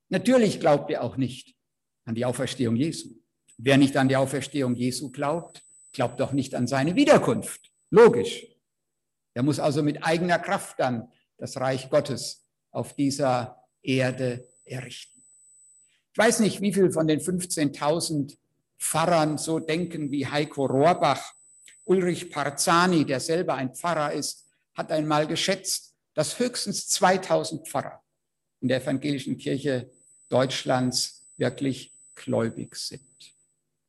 Natürlich 0.08 0.60
glaubt 0.60 0.90
er 0.90 1.02
auch 1.02 1.16
nicht 1.16 1.56
an 2.04 2.14
die 2.14 2.24
Auferstehung 2.24 2.76
Jesu. 2.76 3.10
Wer 3.58 3.76
nicht 3.76 3.96
an 3.96 4.08
die 4.08 4.16
Auferstehung 4.16 4.74
Jesu 4.76 5.10
glaubt, 5.10 5.62
glaubt 5.92 6.20
auch 6.22 6.32
nicht 6.32 6.54
an 6.54 6.66
seine 6.66 6.94
Wiederkunft. 6.94 7.72
Logisch. 7.90 8.46
Er 9.34 9.42
muss 9.42 9.58
also 9.58 9.82
mit 9.82 10.04
eigener 10.04 10.38
Kraft 10.38 10.78
dann 10.78 11.10
das 11.38 11.56
Reich 11.56 11.90
Gottes 11.90 12.46
auf 12.70 12.94
dieser 12.94 13.62
Erde 13.82 14.48
errichten. 14.64 15.22
Ich 16.12 16.18
weiß 16.18 16.40
nicht, 16.40 16.60
wie 16.60 16.72
viel 16.72 16.92
von 16.92 17.06
den 17.06 17.20
15.000 17.20 18.36
Pfarrern 18.78 19.38
so 19.38 19.58
denken 19.58 20.10
wie 20.10 20.26
Heiko 20.26 20.66
Rohrbach. 20.66 21.34
Ulrich 21.84 22.30
Parzani, 22.30 23.04
der 23.04 23.20
selber 23.20 23.54
ein 23.54 23.74
Pfarrer 23.74 24.12
ist, 24.12 24.45
hat 24.76 24.92
einmal 24.92 25.26
geschätzt, 25.26 25.94
dass 26.14 26.38
höchstens 26.38 26.88
2000 26.88 27.66
Pfarrer 27.66 28.02
in 28.60 28.68
der 28.68 28.82
evangelischen 28.82 29.38
Kirche 29.38 29.90
Deutschlands 30.28 31.26
wirklich 31.36 31.92
gläubig 32.14 32.76
sind. 32.76 33.34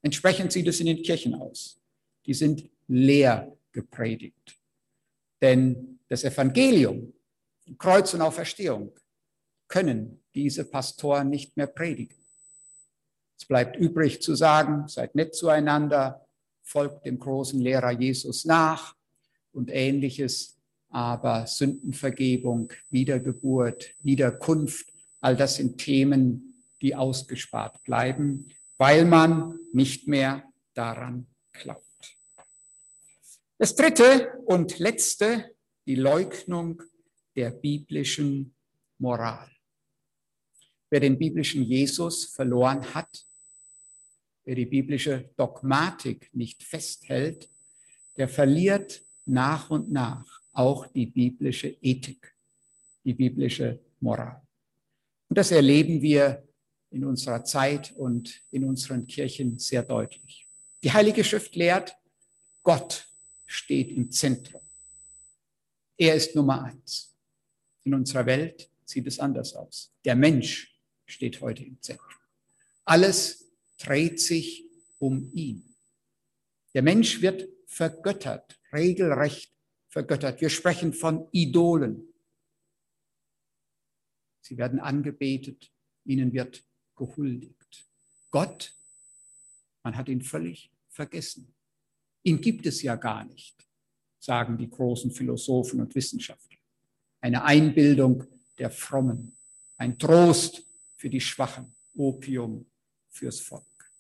Entsprechend 0.02 0.52
sieht 0.52 0.68
es 0.68 0.80
in 0.80 0.88
den 0.88 1.04
Kirchen 1.04 1.36
aus. 1.36 1.80
Die 2.26 2.34
sind 2.34 2.70
leer 2.88 3.56
gepredigt. 3.72 4.58
Denn 5.42 6.00
das 6.08 6.24
Evangelium, 6.24 7.14
Kreuz 7.78 8.14
und 8.14 8.22
Auferstehung, 8.22 8.94
können 9.68 10.24
diese 10.34 10.66
Pastoren 10.66 11.30
nicht 11.30 11.58
mehr 11.58 11.68
predigen. 11.68 12.18
Es 13.38 13.46
bleibt 13.46 13.76
übrig 13.76 14.22
zu 14.22 14.36
sagen, 14.36 14.88
seid 14.88 15.16
nett 15.16 15.36
zueinander, 15.36 16.26
folgt 16.64 17.06
dem 17.06 17.20
großen 17.20 17.60
Lehrer 17.60 17.92
Jesus 17.92 18.46
nach 18.46 18.96
und 19.52 19.70
ähnliches, 19.72 20.57
aber 20.98 21.46
Sündenvergebung, 21.46 22.74
Wiedergeburt, 22.90 23.94
Wiederkunft, 24.02 24.92
all 25.22 25.36
das 25.36 25.58
sind 25.58 25.78
Themen, 25.78 26.56
die 26.82 26.96
ausgespart 26.96 27.84
bleiben, 27.84 28.50
weil 28.80 29.06
man 29.06 29.60
nicht 29.74 30.08
mehr 30.08 30.44
daran 30.74 31.28
glaubt. 31.54 31.84
Das 33.60 33.76
dritte 33.76 34.40
und 34.46 34.80
letzte, 34.80 35.56
die 35.86 35.94
Leugnung 35.94 36.82
der 37.36 37.52
biblischen 37.52 38.56
Moral. 38.98 39.52
Wer 40.90 41.02
den 41.02 41.20
biblischen 41.20 41.62
Jesus 41.62 42.26
verloren 42.26 42.96
hat, 42.96 43.28
wer 44.46 44.56
die 44.56 44.66
biblische 44.66 45.30
Dogmatik 45.38 46.32
nicht 46.34 46.64
festhält, 46.64 47.52
der 48.18 48.28
verliert 48.28 49.04
nach 49.26 49.70
und 49.70 49.92
nach 49.92 50.38
auch 50.58 50.88
die 50.88 51.06
biblische 51.06 51.68
Ethik, 51.82 52.36
die 53.04 53.14
biblische 53.14 53.80
Moral. 54.00 54.42
Und 55.30 55.38
das 55.38 55.52
erleben 55.52 56.02
wir 56.02 56.48
in 56.90 57.06
unserer 57.06 57.44
Zeit 57.44 57.92
und 57.92 58.42
in 58.50 58.64
unseren 58.64 59.06
Kirchen 59.06 59.60
sehr 59.60 59.84
deutlich. 59.84 60.48
Die 60.84 60.92
Heilige 60.92 61.24
Schrift 61.24 61.56
lehrt, 61.56 61.96
Gott 62.64 63.08
steht 63.46 63.92
im 63.92 64.10
Zentrum. 64.10 64.62
Er 65.96 66.16
ist 66.16 66.36
Nummer 66.36 66.64
eins. 66.64 67.16
In 67.84 67.94
unserer 67.94 68.26
Welt 68.26 68.70
sieht 68.84 69.06
es 69.06 69.20
anders 69.20 69.54
aus. 69.54 69.94
Der 70.06 70.16
Mensch 70.16 70.76
steht 71.06 71.40
heute 71.40 71.64
im 71.64 71.80
Zentrum. 71.82 72.08
Alles 72.84 73.46
dreht 73.78 74.20
sich 74.20 74.66
um 74.98 75.32
ihn. 75.34 75.76
Der 76.74 76.82
Mensch 76.82 77.22
wird 77.22 77.48
vergöttert, 77.68 78.60
regelrecht 78.74 79.57
vergöttert. 79.98 80.42
Wir 80.42 80.52
sprechen 80.52 80.94
von 80.94 81.28
Idolen. 81.32 82.14
Sie 84.42 84.56
werden 84.56 84.80
angebetet, 84.80 85.72
ihnen 86.06 86.34
wird 86.34 86.64
gehuldigt. 86.96 87.88
Gott, 88.30 88.76
man 89.82 89.98
hat 89.98 90.08
ihn 90.08 90.22
völlig 90.22 90.70
vergessen. 90.90 91.52
Ihn 92.22 92.40
gibt 92.40 92.68
es 92.68 92.84
ja 92.84 92.96
gar 92.96 93.26
nicht, 93.26 93.56
sagen 94.20 94.60
die 94.60 94.70
großen 94.70 95.10
Philosophen 95.10 95.82
und 95.82 95.96
Wissenschaftler. 95.96 96.60
Eine 97.20 97.44
Einbildung 97.44 98.24
der 98.60 98.70
Frommen, 98.70 99.36
ein 99.78 99.98
Trost 99.98 100.64
für 100.96 101.10
die 101.10 101.22
Schwachen, 101.22 101.74
Opium 101.96 102.70
fürs 103.10 103.40
Volk. 103.40 103.92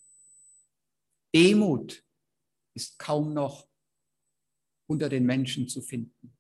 Demut 1.34 2.04
ist 2.76 3.00
kaum 3.00 3.34
noch 3.34 3.67
unter 4.88 5.10
den 5.10 5.26
Menschen 5.26 5.68
zu 5.68 5.82
finden. 5.82 6.34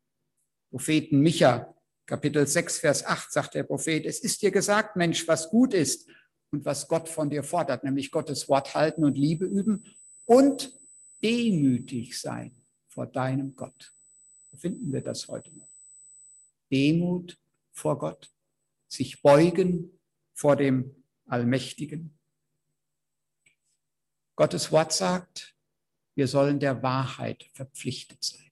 Propheten 0.69 1.19
Micha, 1.19 1.73
Kapitel 2.05 2.47
6, 2.47 2.79
Vers 2.79 3.05
8, 3.05 3.31
sagt 3.31 3.55
der 3.55 3.63
Prophet, 3.63 4.05
es 4.05 4.19
ist 4.19 4.41
dir 4.41 4.51
gesagt, 4.51 4.95
Mensch, 4.95 5.27
was 5.27 5.49
gut 5.49 5.73
ist 5.73 6.09
und 6.51 6.65
was 6.65 6.87
Gott 6.87 7.09
von 7.09 7.29
dir 7.29 7.43
fordert, 7.43 7.83
nämlich 7.83 8.11
Gottes 8.11 8.47
Wort 8.47 8.73
halten 8.73 9.03
und 9.03 9.17
Liebe 9.17 9.45
üben 9.45 9.83
und 10.25 10.71
demütig 11.21 12.19
sein 12.19 12.55
vor 12.87 13.07
deinem 13.07 13.55
Gott. 13.55 13.93
Wo 14.51 14.57
finden 14.57 14.91
wir 14.91 15.01
das 15.01 15.27
heute 15.27 15.55
noch? 15.55 15.69
Demut 16.71 17.37
vor 17.71 17.97
Gott, 17.99 18.31
sich 18.87 19.21
beugen 19.21 19.99
vor 20.33 20.55
dem 20.55 21.03
Allmächtigen. 21.25 22.17
Gottes 24.35 24.71
Wort 24.71 24.93
sagt, 24.93 25.56
wir 26.17 26.27
sollen 26.27 26.59
der 26.59 26.81
Wahrheit 26.81 27.47
verpflichtet 27.53 28.23
sein. 28.23 28.49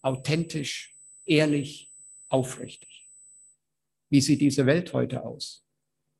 Authentisch, 0.00 0.94
ehrlich, 1.24 1.90
aufrichtig. 2.28 3.08
Wie 4.10 4.20
sieht 4.20 4.40
diese 4.40 4.64
Welt 4.64 4.92
heute 4.92 5.24
aus? 5.24 5.66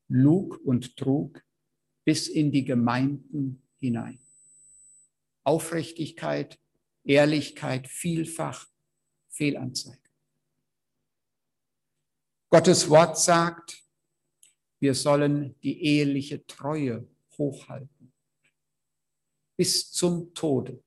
Lug 0.08 0.60
und 0.64 0.96
Trug 0.96 1.44
bis 2.04 2.26
in 2.26 2.50
die 2.50 2.64
Gemeinden 2.64 3.62
hinein. 3.78 4.18
Aufrichtigkeit, 5.44 6.58
Ehrlichkeit, 7.04 7.86
vielfach 7.86 8.66
Fehlanzeige. 9.28 10.10
Gottes 12.48 12.90
Wort 12.90 13.16
sagt, 13.16 13.80
wir 14.80 14.94
sollen 14.94 15.54
die 15.62 15.84
eheliche 15.84 16.44
Treue 16.48 17.06
hochhalten. 17.38 17.99
Bis 19.60 19.92
zum 19.92 20.32
Tode. 20.32 20.82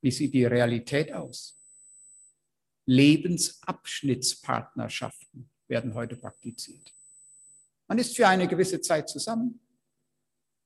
Wie 0.00 0.10
sieht 0.10 0.32
die 0.32 0.46
Realität 0.46 1.12
aus? 1.12 1.60
Lebensabschnittspartnerschaften 2.86 5.50
werden 5.66 5.92
heute 5.92 6.16
praktiziert. 6.16 6.94
Man 7.88 7.98
ist 7.98 8.16
für 8.16 8.26
eine 8.26 8.48
gewisse 8.48 8.80
Zeit 8.80 9.10
zusammen. 9.10 9.60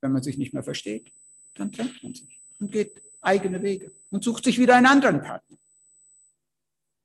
Wenn 0.01 0.13
man 0.13 0.23
sich 0.23 0.39
nicht 0.39 0.55
mehr 0.55 0.63
versteht, 0.63 1.13
dann 1.55 1.73
trennt 1.73 2.01
man 2.05 2.15
sich 2.15 2.41
und 2.61 2.71
geht 2.71 3.03
eigene 3.21 3.61
Wege 3.65 3.91
und 4.11 4.23
sucht 4.23 4.45
sich 4.45 4.61
wieder 4.61 4.77
einen 4.77 4.87
anderen 4.87 5.23
Partner. 5.23 5.59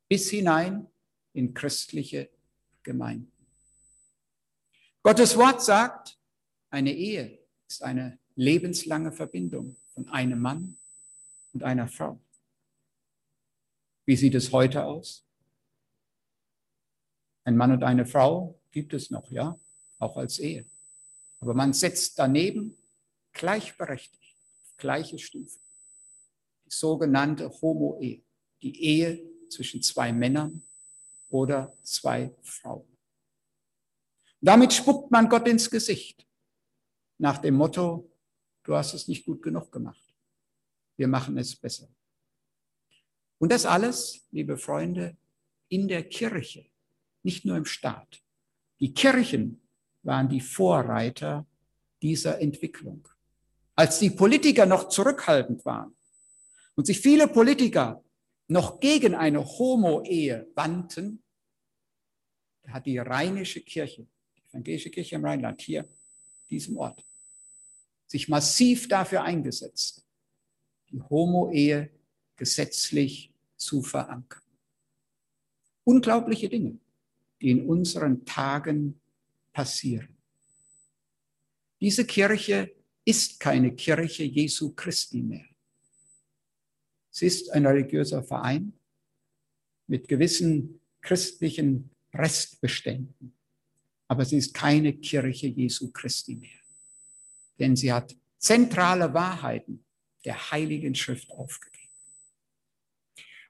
Bis 0.08 0.30
hinein 0.30 0.86
in 1.34 1.56
christliche 1.56 2.30
Gemeinden. 2.84 3.32
Gottes 5.02 5.36
Wort 5.36 5.64
sagt, 5.64 6.20
eine 6.70 6.94
Ehe 6.94 7.40
ist 7.68 7.82
eine 7.82 8.20
lebenslange 8.38 9.12
Verbindung 9.12 9.76
von 9.90 10.08
einem 10.10 10.40
Mann 10.40 10.78
und 11.54 11.64
einer 11.64 11.88
Frau. 11.88 12.22
Wie 14.06 14.16
sieht 14.16 14.36
es 14.36 14.52
heute 14.52 14.86
aus? 14.86 15.26
Ein 17.44 17.58
Mann 17.58 17.72
und 17.72 17.84
eine 17.84 18.06
Frau 18.06 18.62
gibt 18.72 18.94
es 18.94 19.10
noch, 19.10 19.30
ja, 19.32 19.60
auch 19.98 20.18
als 20.18 20.40
Ehe. 20.40 20.66
Aber 21.40 21.54
man 21.54 21.74
setzt 21.74 22.20
daneben 22.20 22.78
gleichberechtigt, 23.34 24.36
auf 24.64 24.78
gleiche 24.78 25.18
Stufe, 25.18 25.60
die 26.66 26.72
sogenannte 26.72 27.50
Homo-Ehe, 27.50 28.22
die 28.62 28.84
Ehe 28.84 29.50
zwischen 29.50 29.82
zwei 29.82 30.14
Männern 30.14 30.62
oder 31.30 31.76
zwei 31.84 32.36
Frauen. 32.44 32.98
Damit 34.42 34.74
spuckt 34.74 35.10
man 35.10 35.28
Gott 35.28 35.48
ins 35.48 35.70
Gesicht 35.70 36.28
nach 37.18 37.40
dem 37.40 37.56
Motto, 37.56 38.07
du 38.68 38.76
hast 38.76 38.94
es 38.94 39.08
nicht 39.08 39.26
gut 39.26 39.42
genug 39.42 39.72
gemacht. 39.72 40.14
Wir 40.98 41.08
machen 41.08 41.38
es 41.38 41.56
besser. 41.56 41.88
Und 43.40 43.52
das 43.52 43.66
alles, 43.66 44.28
liebe 44.32 44.58
Freunde, 44.58 45.16
in 45.70 45.88
der 45.88 46.04
Kirche, 46.04 46.66
nicht 47.24 47.46
nur 47.46 47.56
im 47.56 47.66
Staat. 47.66 48.22
Die 48.80 48.94
Kirchen 48.94 49.62
waren 50.04 50.28
die 50.28 50.42
Vorreiter 50.42 51.46
dieser 52.02 52.40
Entwicklung. 52.42 53.08
Als 53.76 54.00
die 54.00 54.10
Politiker 54.10 54.66
noch 54.66 54.90
zurückhaltend 54.90 55.64
waren 55.66 55.96
und 56.76 56.86
sich 56.86 57.00
viele 57.00 57.28
Politiker 57.28 58.04
noch 58.48 58.80
gegen 58.80 59.16
eine 59.16 59.46
Homo-Ehe 59.46 60.52
wandten, 60.56 61.24
hat 62.68 62.86
die 62.86 62.98
rheinische 62.98 63.62
Kirche, 63.62 64.08
die 64.36 64.44
evangelische 64.50 64.90
Kirche 64.90 65.16
im 65.16 65.26
Rheinland, 65.26 65.62
hier, 65.62 65.88
diesem 66.50 66.78
Ort, 66.78 67.07
sich 68.08 68.28
massiv 68.28 68.88
dafür 68.88 69.24
eingesetzt, 69.24 70.06
die 70.90 71.02
Homo-Ehe 71.02 71.92
gesetzlich 72.36 73.32
zu 73.58 73.82
verankern. 73.82 74.42
Unglaubliche 75.84 76.50
Dinge, 76.50 76.80
die 77.42 77.52
in 77.52 77.68
unseren 77.68 78.26
Tagen 78.26 79.00
passieren. 79.54 80.16
Diese 81.80 82.06
Kirche 82.06 82.74
ist 83.06 83.40
keine 83.40 83.74
Kirche 83.76 84.24
Jesu 84.24 84.74
Christi 84.74 85.22
mehr. 85.22 85.46
Sie 87.10 87.26
ist 87.26 87.50
ein 87.52 87.66
religiöser 87.66 88.24
Verein 88.24 88.74
mit 89.88 90.08
gewissen 90.08 90.82
christlichen 91.02 91.90
Restbeständen. 92.14 93.34
Aber 94.08 94.26
sie 94.26 94.38
ist 94.38 94.54
keine 94.54 94.94
Kirche 94.94 95.48
Jesu 95.48 95.92
Christi 95.92 96.36
mehr. 96.36 96.57
Denn 97.60 97.76
sie 97.76 97.92
hat 97.92 98.16
zentrale 98.38 99.14
Wahrheiten 99.14 99.84
der 100.26 100.52
Heiligen 100.52 100.96
Schrift 100.96 101.32
aufgegeben. 101.32 101.78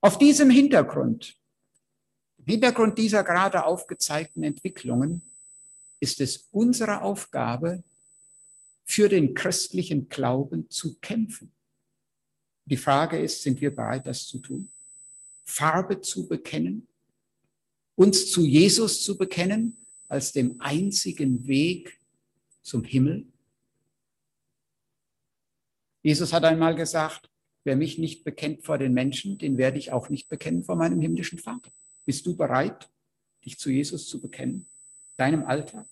Auf 0.01 0.17
diesem 0.17 0.49
Hintergrund, 0.49 1.35
im 2.37 2.45
Hintergrund 2.45 2.97
dieser 2.97 3.23
gerade 3.23 3.65
aufgezeigten 3.65 4.43
Entwicklungen, 4.43 5.21
ist 5.99 6.21
es 6.21 6.47
unsere 6.51 7.01
Aufgabe, 7.01 7.83
für 8.89 9.09
den 9.09 9.33
christlichen 9.33 10.07
Glauben 10.07 10.69
zu 10.69 10.97
kämpfen. 10.99 11.51
Die 12.65 12.77
Frage 12.77 13.19
ist, 13.19 13.43
sind 13.43 13.59
wir 13.59 13.75
bereit, 13.75 14.07
das 14.07 14.25
zu 14.25 14.39
tun? 14.39 14.71
Farbe 15.43 15.99
zu 15.99 16.27
bekennen? 16.27 16.87
Uns 17.95 18.31
zu 18.31 18.45
Jesus 18.45 19.03
zu 19.03 19.17
bekennen 19.17 19.85
als 20.07 20.31
dem 20.31 20.61
einzigen 20.61 21.47
Weg 21.47 21.99
zum 22.61 22.85
Himmel? 22.85 23.25
Jesus 26.01 26.33
hat 26.33 26.43
einmal 26.43 26.75
gesagt, 26.75 27.29
wer 27.63 27.75
mich 27.75 27.97
nicht 27.97 28.23
bekennt 28.23 28.65
vor 28.65 28.77
den 28.77 28.93
Menschen, 28.93 29.37
den 29.37 29.57
werde 29.57 29.77
ich 29.77 29.91
auch 29.91 30.09
nicht 30.09 30.29
bekennen 30.29 30.63
vor 30.63 30.75
meinem 30.75 31.01
himmlischen 31.01 31.39
Vater. 31.39 31.71
Bist 32.05 32.25
du 32.25 32.35
bereit, 32.35 32.89
dich 33.43 33.59
zu 33.59 33.69
Jesus 33.69 34.07
zu 34.07 34.21
bekennen? 34.21 34.69
Deinem 35.17 35.45
Alltag? 35.45 35.85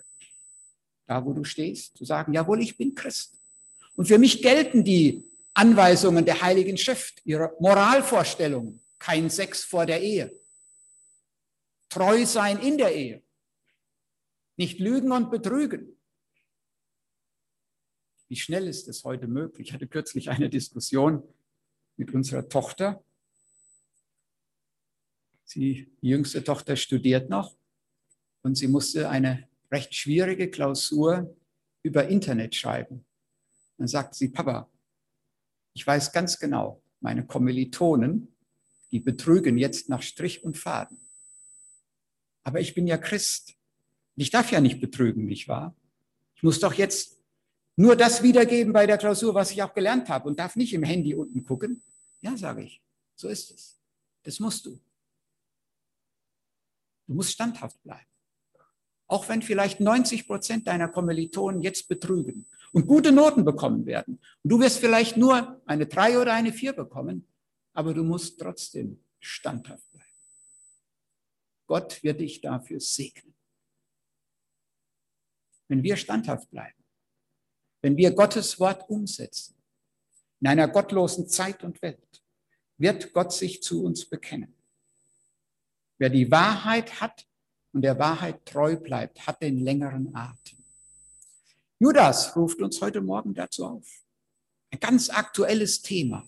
Da, 1.08 1.24
wo 1.26 1.34
du 1.34 1.44
stehst? 1.44 1.98
Zu 1.98 2.06
sagen, 2.06 2.34
jawohl, 2.34 2.62
ich 2.62 2.78
bin 2.78 2.96
Christ. 2.96 3.40
Und 3.96 4.08
für 4.08 4.18
mich 4.18 4.42
gelten 4.42 4.84
die 4.84 5.24
Anweisungen 5.54 6.26
der 6.26 6.42
Heiligen 6.42 6.78
Schrift, 6.78 7.22
ihre 7.26 7.54
Moralvorstellungen. 7.60 8.82
Kein 9.00 9.30
Sex 9.30 9.64
vor 9.64 9.86
der 9.86 10.02
Ehe. 10.02 10.34
Treu 11.90 12.26
sein 12.26 12.60
in 12.60 12.78
der 12.78 12.94
Ehe. 12.94 13.22
Nicht 14.58 14.80
lügen 14.80 15.12
und 15.12 15.32
betrügen. 15.32 15.95
Wie 18.28 18.36
schnell 18.36 18.68
ist 18.68 18.88
es 18.88 19.04
heute 19.04 19.28
möglich? 19.28 19.68
Ich 19.68 19.74
hatte 19.74 19.88
kürzlich 19.88 20.30
eine 20.30 20.50
Diskussion 20.50 21.24
mit 21.96 22.14
unserer 22.14 22.50
Tochter. 22.50 23.04
Sie, 25.44 25.92
die 26.02 26.08
jüngste 26.10 26.44
Tochter 26.44 26.76
studiert 26.76 27.30
noch 27.30 27.56
und 28.42 28.56
sie 28.56 28.68
musste 28.68 29.10
eine 29.10 29.48
recht 29.72 29.94
schwierige 29.94 30.50
Klausur 30.50 31.36
über 31.84 32.08
Internet 32.08 32.56
schreiben. 32.56 33.06
Dann 33.78 33.88
sagt 33.88 34.16
sie, 34.16 34.30
Papa, 34.30 34.72
ich 35.74 35.86
weiß 35.86 36.12
ganz 36.12 36.40
genau, 36.40 36.82
meine 37.02 37.28
Kommilitonen, 37.28 38.36
die 38.92 39.00
betrügen 39.00 39.58
jetzt 39.58 39.88
nach 39.88 40.02
Strich 40.02 40.44
und 40.44 40.58
Faden. 40.58 40.98
Aber 42.44 42.60
ich 42.60 42.74
bin 42.74 42.88
ja 42.88 42.98
Christ. 42.98 43.56
Ich 44.16 44.32
darf 44.32 44.52
ja 44.52 44.62
nicht 44.62 44.82
betrügen, 44.82 45.26
nicht 45.26 45.48
wahr? 45.48 45.76
Ich 46.36 46.44
muss 46.44 46.60
doch 46.60 46.74
jetzt 46.74 47.15
nur 47.76 47.96
das 47.96 48.24
wiedergeben 48.24 48.72
bei 48.72 48.86
der 48.86 48.98
Klausur, 48.98 49.34
was 49.34 49.52
ich 49.52 49.62
auch 49.62 49.74
gelernt 49.74 50.10
habe 50.10 50.28
und 50.30 50.40
darf 50.40 50.56
nicht 50.56 50.74
im 50.74 50.84
Handy 50.84 51.14
unten 51.14 51.44
gucken. 51.44 51.84
Ja, 52.22 52.38
sage 52.38 52.64
ich, 52.64 52.82
so 53.16 53.28
ist 53.28 53.52
es. 53.52 53.80
Das 54.24 54.40
musst 54.40 54.66
du. 54.66 54.80
Du 57.08 57.14
musst 57.14 57.32
standhaft 57.32 57.82
bleiben. 57.84 58.08
Auch 59.08 59.30
wenn 59.30 59.42
vielleicht 59.42 59.80
90 59.80 60.26
Prozent 60.26 60.68
deiner 60.68 60.88
Kommilitonen 60.88 61.62
jetzt 61.62 61.88
betrügen 61.88 62.48
und 62.72 62.88
gute 62.88 63.12
Noten 63.12 63.46
bekommen 63.46 63.86
werden. 63.86 64.20
Und 64.44 64.50
du 64.50 64.60
wirst 64.60 64.80
vielleicht 64.80 65.16
nur 65.18 65.62
eine 65.66 65.86
drei 65.86 66.18
oder 66.20 66.34
eine 66.34 66.52
vier 66.52 66.74
bekommen, 66.74 67.28
aber 67.74 67.94
du 67.94 68.04
musst 68.04 68.40
trotzdem 68.40 69.04
standhaft 69.20 69.90
bleiben. 69.92 70.06
Gott 71.68 72.02
wird 72.04 72.22
dich 72.22 72.42
dafür 72.42 72.80
segnen. 72.80 73.36
Wenn 75.68 75.84
wir 75.84 75.98
standhaft 75.98 76.50
bleiben, 76.50 76.85
wenn 77.86 77.98
wir 77.98 78.10
Gottes 78.14 78.60
Wort 78.60 78.90
umsetzen, 78.90 79.54
in 80.42 80.48
einer 80.48 80.68
gottlosen 80.68 81.30
Zeit 81.30 81.64
und 81.64 81.80
Welt, 81.84 82.24
wird 82.80 83.14
Gott 83.14 83.32
sich 83.32 83.62
zu 83.62 83.84
uns 83.84 84.06
bekennen. 84.06 84.56
Wer 86.00 86.10
die 86.10 86.32
Wahrheit 86.32 87.00
hat 87.00 87.28
und 87.74 87.84
der 87.84 88.00
Wahrheit 88.00 88.44
treu 88.44 88.76
bleibt, 88.76 89.28
hat 89.28 89.40
den 89.40 89.60
längeren 89.60 90.16
Atem. 90.16 90.58
Judas 91.78 92.36
ruft 92.36 92.60
uns 92.60 92.82
heute 92.82 93.02
Morgen 93.02 93.36
dazu 93.36 93.68
auf. 93.68 93.88
Ein 94.72 94.80
ganz 94.80 95.12
aktuelles 95.12 95.84
Thema. 95.84 96.28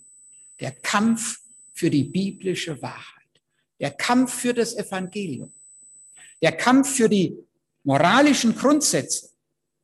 Der 0.60 0.74
Kampf 0.74 1.40
für 1.74 1.90
die 1.90 2.04
biblische 2.04 2.80
Wahrheit. 2.84 3.42
Der 3.80 3.90
Kampf 3.90 4.32
für 4.32 4.54
das 4.54 4.76
Evangelium. 4.76 5.52
Der 6.40 6.52
Kampf 6.52 6.96
für 6.98 7.10
die 7.10 7.36
moralischen 7.84 8.56
Grundsätze 8.56 9.32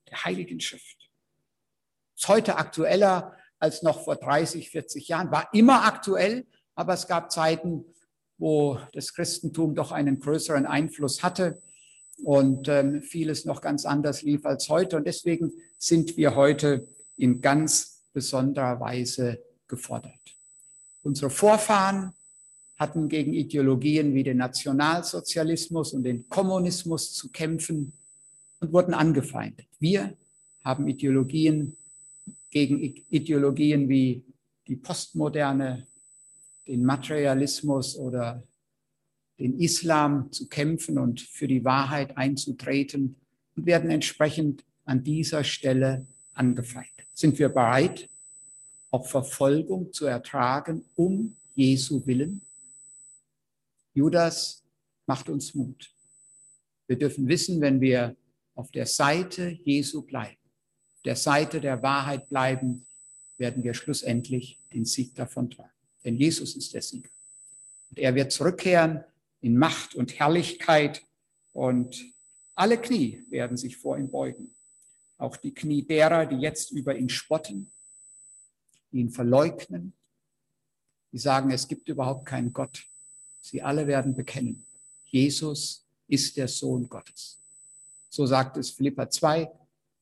der 0.07 0.23
Heiligen 0.23 0.59
Schrift. 0.59 0.92
Ist 2.23 2.29
heute 2.29 2.55
aktueller 2.55 3.35
als 3.59 3.83
noch 3.83 4.05
vor 4.05 4.15
30, 4.15 4.69
40 4.69 5.09
Jahren, 5.09 5.29
war 5.29 5.49
immer 5.51 5.83
aktuell, 5.83 6.45
aber 6.73 6.93
es 6.93 7.05
gab 7.05 7.33
Zeiten, 7.33 7.83
wo 8.37 8.79
das 8.93 9.13
Christentum 9.13 9.75
doch 9.75 9.91
einen 9.91 10.21
größeren 10.21 10.65
Einfluss 10.65 11.21
hatte 11.21 11.61
und 12.23 12.69
ähm, 12.69 13.01
vieles 13.01 13.43
noch 13.43 13.59
ganz 13.59 13.85
anders 13.85 14.21
lief 14.21 14.45
als 14.45 14.69
heute. 14.69 14.95
Und 14.95 15.05
deswegen 15.05 15.51
sind 15.77 16.15
wir 16.15 16.33
heute 16.33 16.87
in 17.17 17.41
ganz 17.41 18.05
besonderer 18.13 18.79
Weise 18.79 19.43
gefordert. 19.67 20.37
Unsere 21.01 21.29
Vorfahren 21.29 22.13
hatten 22.77 23.09
gegen 23.09 23.33
Ideologien 23.33 24.13
wie 24.13 24.23
den 24.23 24.37
Nationalsozialismus 24.37 25.91
und 25.91 26.05
den 26.05 26.29
Kommunismus 26.29 27.11
zu 27.15 27.33
kämpfen 27.33 27.91
und 28.61 28.71
wurden 28.71 28.93
angefeindet. 28.93 29.67
Wir 29.77 30.15
haben 30.63 30.87
Ideologien 30.87 31.75
gegen 32.53 32.79
Ideologien 33.09 33.89
wie 33.89 34.23
die 34.67 34.75
Postmoderne, 34.75 35.87
den 36.67 36.85
Materialismus 36.85 37.97
oder 37.97 38.43
den 39.39 39.59
Islam 39.59 40.31
zu 40.31 40.47
kämpfen 40.47 40.99
und 40.99 41.19
für 41.19 41.47
die 41.47 41.65
Wahrheit 41.65 42.15
einzutreten 42.15 43.15
und 43.55 43.65
werden 43.65 43.89
entsprechend 43.89 44.63
an 44.85 45.03
dieser 45.03 45.43
Stelle 45.43 46.05
angefeindet. 46.35 47.07
Sind 47.13 47.39
wir 47.39 47.49
bereit, 47.49 48.07
auch 48.91 49.07
Verfolgung 49.07 49.91
zu 49.91 50.05
ertragen 50.05 50.85
um 50.95 51.35
Jesu 51.55 52.05
willen? 52.05 52.41
Judas 53.95 54.63
macht 55.07 55.27
uns 55.27 55.55
Mut. 55.55 55.91
Wir 56.85 56.99
dürfen 56.99 57.27
wissen, 57.27 57.59
wenn 57.61 57.81
wir 57.81 58.15
auf 58.53 58.69
der 58.69 58.85
Seite 58.85 59.57
Jesu 59.63 60.03
bleiben, 60.03 60.37
der 61.05 61.15
Seite 61.15 61.61
der 61.61 61.81
Wahrheit 61.81 62.29
bleiben, 62.29 62.85
werden 63.37 63.63
wir 63.63 63.73
schlussendlich 63.73 64.59
den 64.73 64.85
Sieg 64.85 65.15
davon 65.15 65.49
tragen. 65.49 65.69
Denn 66.03 66.15
Jesus 66.15 66.55
ist 66.55 66.73
der 66.73 66.81
Sieger. 66.81 67.09
Und 67.89 67.99
er 67.99 68.15
wird 68.15 68.31
zurückkehren 68.31 69.03
in 69.41 69.57
Macht 69.57 69.95
und 69.95 70.17
Herrlichkeit 70.19 71.03
und 71.51 72.03
alle 72.55 72.79
Knie 72.79 73.23
werden 73.29 73.57
sich 73.57 73.77
vor 73.77 73.97
ihm 73.97 74.09
beugen. 74.09 74.53
Auch 75.17 75.37
die 75.37 75.53
Knie 75.53 75.83
derer, 75.83 76.25
die 76.25 76.37
jetzt 76.37 76.71
über 76.71 76.95
ihn 76.95 77.09
spotten, 77.09 77.71
ihn 78.91 79.09
verleugnen, 79.09 79.93
die 81.11 81.17
sagen, 81.17 81.51
es 81.51 81.67
gibt 81.67 81.89
überhaupt 81.89 82.25
keinen 82.25 82.53
Gott. 82.53 82.85
Sie 83.41 83.61
alle 83.61 83.87
werden 83.87 84.15
bekennen, 84.15 84.65
Jesus 85.05 85.85
ist 86.07 86.37
der 86.37 86.47
Sohn 86.47 86.87
Gottes. 86.89 87.39
So 88.09 88.25
sagt 88.25 88.57
es 88.57 88.71
Philippa 88.71 89.09
2. 89.09 89.51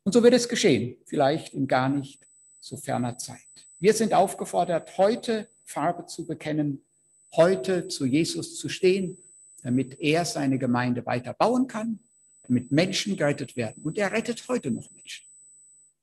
Und 0.03 0.13
so 0.13 0.23
wird 0.23 0.33
es 0.33 0.49
geschehen, 0.49 0.97
vielleicht 1.05 1.53
in 1.53 1.67
gar 1.67 1.89
nicht 1.89 2.27
so 2.59 2.77
ferner 2.77 3.17
Zeit. 3.17 3.39
Wir 3.79 3.93
sind 3.93 4.13
aufgefordert, 4.13 4.97
heute 4.97 5.49
Farbe 5.65 6.05
zu 6.05 6.25
bekennen, 6.25 6.83
heute 7.35 7.87
zu 7.87 8.05
Jesus 8.05 8.57
zu 8.57 8.69
stehen, 8.69 9.17
damit 9.63 9.99
er 9.99 10.25
seine 10.25 10.57
Gemeinde 10.57 11.05
weiter 11.05 11.33
bauen 11.33 11.67
kann, 11.67 11.99
damit 12.43 12.71
Menschen 12.71 13.15
gerettet 13.15 13.55
werden. 13.55 13.83
Und 13.83 13.97
er 13.97 14.11
rettet 14.11 14.47
heute 14.47 14.71
noch 14.71 14.89
Menschen. 14.91 15.25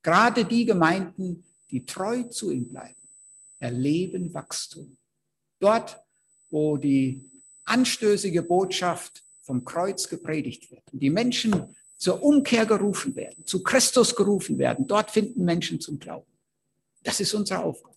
Gerade 0.03 0.45
die 0.45 0.65
Gemeinden, 0.65 1.45
die 1.71 1.85
treu 1.85 2.23
zu 2.25 2.51
ihm 2.51 2.69
bleiben, 2.69 3.03
erleben 3.59 4.33
Wachstum. 4.33 4.97
Dort, 5.59 5.99
wo 6.51 6.77
die 6.77 7.29
anstößige 7.65 8.43
Botschaft 8.43 9.25
vom 9.43 9.65
Kreuz 9.65 10.09
gepredigt 10.09 10.71
wird 10.71 10.83
und 10.93 11.01
die 11.01 11.11
Menschen 11.11 11.75
zur 11.99 12.23
Umkehr 12.23 12.65
gerufen 12.65 13.15
werden, 13.17 13.45
zu 13.45 13.63
Christus 13.63 14.15
gerufen 14.15 14.57
werden, 14.59 14.87
dort 14.87 15.11
finden 15.11 15.45
Menschen 15.45 15.81
zum 15.81 15.99
Glauben. 15.99 16.31
Das 17.03 17.21
ist 17.21 17.35
unsere 17.35 17.61
Aufgabe, 17.61 17.97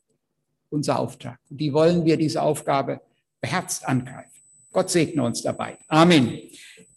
unser 0.70 1.00
Auftrag. 1.00 1.40
Und 1.50 1.58
die 1.58 1.72
wollen 1.72 2.04
wir 2.04 2.18
diese 2.18 2.42
Aufgabe 2.42 3.00
beherzt 3.40 3.88
angreifen. 3.88 4.42
Gott 4.72 4.90
segne 4.90 5.24
uns 5.24 5.42
dabei. 5.42 5.78
Amen. 5.88 6.40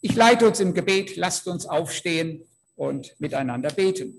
Ich 0.01 0.15
leite 0.15 0.47
uns 0.47 0.61
im 0.61 0.75
Gebet. 0.75 1.17
Lasst 1.17 1.47
uns 1.47 1.67
aufstehen 1.67 2.45
und 2.77 3.15
miteinander 3.19 3.71
beten. 3.71 4.19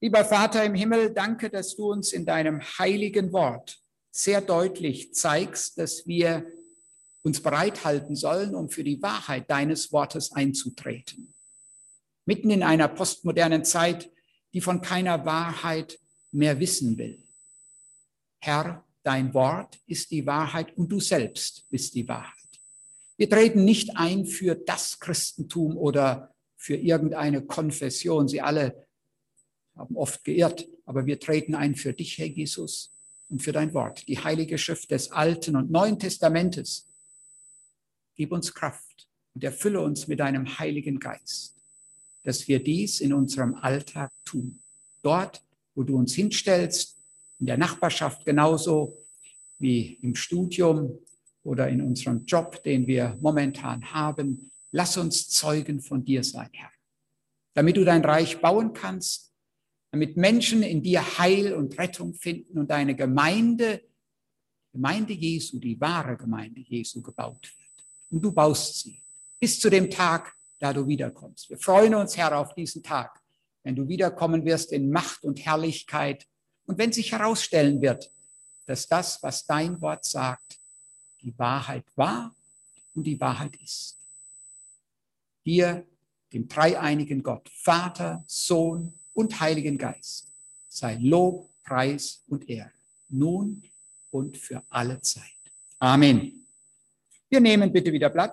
Lieber 0.00 0.24
Vater 0.24 0.64
im 0.64 0.74
Himmel, 0.74 1.10
danke, 1.10 1.48
dass 1.48 1.76
du 1.76 1.90
uns 1.90 2.12
in 2.12 2.26
deinem 2.26 2.60
heiligen 2.78 3.32
Wort 3.32 3.78
sehr 4.10 4.40
deutlich 4.40 5.14
zeigst, 5.14 5.78
dass 5.78 6.06
wir 6.06 6.46
uns 7.24 7.40
bereithalten 7.40 8.14
sollen, 8.16 8.54
um 8.54 8.68
für 8.68 8.84
die 8.84 9.00
Wahrheit 9.02 9.50
deines 9.50 9.92
Wortes 9.92 10.32
einzutreten. 10.32 11.34
Mitten 12.26 12.50
in 12.50 12.62
einer 12.62 12.86
postmodernen 12.86 13.64
Zeit, 13.64 14.10
die 14.52 14.60
von 14.60 14.82
keiner 14.82 15.24
Wahrheit 15.24 15.98
mehr 16.32 16.60
wissen 16.60 16.98
will. 16.98 17.22
Herr, 18.40 18.84
dein 19.02 19.32
Wort 19.32 19.78
ist 19.86 20.10
die 20.10 20.26
Wahrheit 20.26 20.76
und 20.76 20.92
du 20.92 21.00
selbst 21.00 21.66
bist 21.70 21.94
die 21.94 22.06
Wahrheit. 22.06 22.34
Wir 23.16 23.30
treten 23.30 23.64
nicht 23.64 23.96
ein 23.96 24.26
für 24.26 24.54
das 24.54 25.00
Christentum 25.00 25.78
oder 25.78 26.34
für 26.56 26.76
irgendeine 26.76 27.42
Konfession. 27.42 28.28
Sie 28.28 28.42
alle 28.42 28.86
haben 29.76 29.96
oft 29.96 30.24
geirrt, 30.24 30.68
aber 30.84 31.06
wir 31.06 31.18
treten 31.18 31.54
ein 31.54 31.74
für 31.74 31.94
dich, 31.94 32.18
Herr 32.18 32.26
Jesus, 32.26 32.92
und 33.30 33.40
für 33.40 33.52
dein 33.52 33.72
Wort, 33.72 34.06
die 34.08 34.18
heilige 34.18 34.58
Schrift 34.58 34.90
des 34.90 35.10
Alten 35.10 35.56
und 35.56 35.70
Neuen 35.70 35.98
Testamentes. 35.98 36.86
Gib 38.14 38.32
uns 38.32 38.52
Kraft 38.54 39.08
und 39.34 39.44
erfülle 39.44 39.80
uns 39.80 40.06
mit 40.06 40.20
deinem 40.20 40.58
Heiligen 40.58 40.98
Geist, 40.98 41.56
dass 42.22 42.46
wir 42.48 42.62
dies 42.62 43.00
in 43.00 43.12
unserem 43.12 43.54
Alltag 43.54 44.10
tun. 44.24 44.60
Dort, 45.02 45.42
wo 45.74 45.82
du 45.82 45.96
uns 45.96 46.14
hinstellst, 46.14 46.96
in 47.40 47.46
der 47.46 47.58
Nachbarschaft 47.58 48.24
genauso 48.24 48.96
wie 49.58 49.98
im 50.02 50.14
Studium 50.14 50.98
oder 51.42 51.68
in 51.68 51.82
unserem 51.82 52.24
Job, 52.24 52.62
den 52.62 52.86
wir 52.86 53.18
momentan 53.20 53.92
haben. 53.92 54.50
Lass 54.70 54.96
uns 54.96 55.28
Zeugen 55.28 55.80
von 55.80 56.04
dir 56.04 56.24
sein, 56.24 56.48
Herr, 56.52 56.70
damit 57.54 57.76
du 57.76 57.84
dein 57.84 58.04
Reich 58.04 58.40
bauen 58.40 58.72
kannst 58.72 59.34
damit 59.94 60.16
Menschen 60.16 60.64
in 60.64 60.82
dir 60.82 61.18
Heil 61.18 61.54
und 61.54 61.78
Rettung 61.78 62.14
finden 62.14 62.58
und 62.58 62.68
deine 62.68 62.96
Gemeinde, 62.96 63.80
Gemeinde 64.72 65.12
Jesu, 65.12 65.60
die 65.60 65.80
wahre 65.80 66.16
Gemeinde 66.16 66.62
Jesu 66.62 67.00
gebaut 67.00 67.48
wird. 67.56 67.63
Und 68.14 68.22
du 68.22 68.30
baust 68.30 68.78
sie 68.78 69.02
bis 69.40 69.58
zu 69.58 69.68
dem 69.68 69.90
Tag, 69.90 70.36
da 70.60 70.72
du 70.72 70.86
wiederkommst. 70.86 71.50
Wir 71.50 71.58
freuen 71.58 71.96
uns, 71.96 72.16
Herr, 72.16 72.38
auf 72.38 72.54
diesen 72.54 72.80
Tag, 72.80 73.20
wenn 73.64 73.74
du 73.74 73.88
wiederkommen 73.88 74.44
wirst 74.44 74.70
in 74.70 74.92
Macht 74.92 75.24
und 75.24 75.44
Herrlichkeit 75.44 76.24
und 76.64 76.78
wenn 76.78 76.92
sich 76.92 77.10
herausstellen 77.10 77.82
wird, 77.82 78.12
dass 78.66 78.86
das, 78.86 79.20
was 79.24 79.46
dein 79.46 79.80
Wort 79.80 80.04
sagt, 80.04 80.60
die 81.22 81.36
Wahrheit 81.40 81.86
war 81.96 82.32
und 82.94 83.02
die 83.02 83.20
Wahrheit 83.20 83.56
ist. 83.56 83.98
Dir, 85.44 85.84
dem 86.32 86.46
dreieinigen 86.46 87.20
Gott, 87.24 87.48
Vater, 87.48 88.22
Sohn 88.28 88.94
und 89.12 89.40
Heiligen 89.40 89.76
Geist 89.76 90.30
sei 90.68 90.98
Lob, 91.00 91.50
Preis 91.64 92.22
und 92.28 92.48
Ehre, 92.48 92.70
nun 93.08 93.64
und 94.12 94.36
für 94.36 94.62
alle 94.70 95.00
Zeit. 95.00 95.24
Amen. 95.80 96.43
Wir 97.34 97.40
nehmen 97.40 97.72
bitte 97.72 97.92
wieder 97.92 98.10
Platz. 98.10 98.32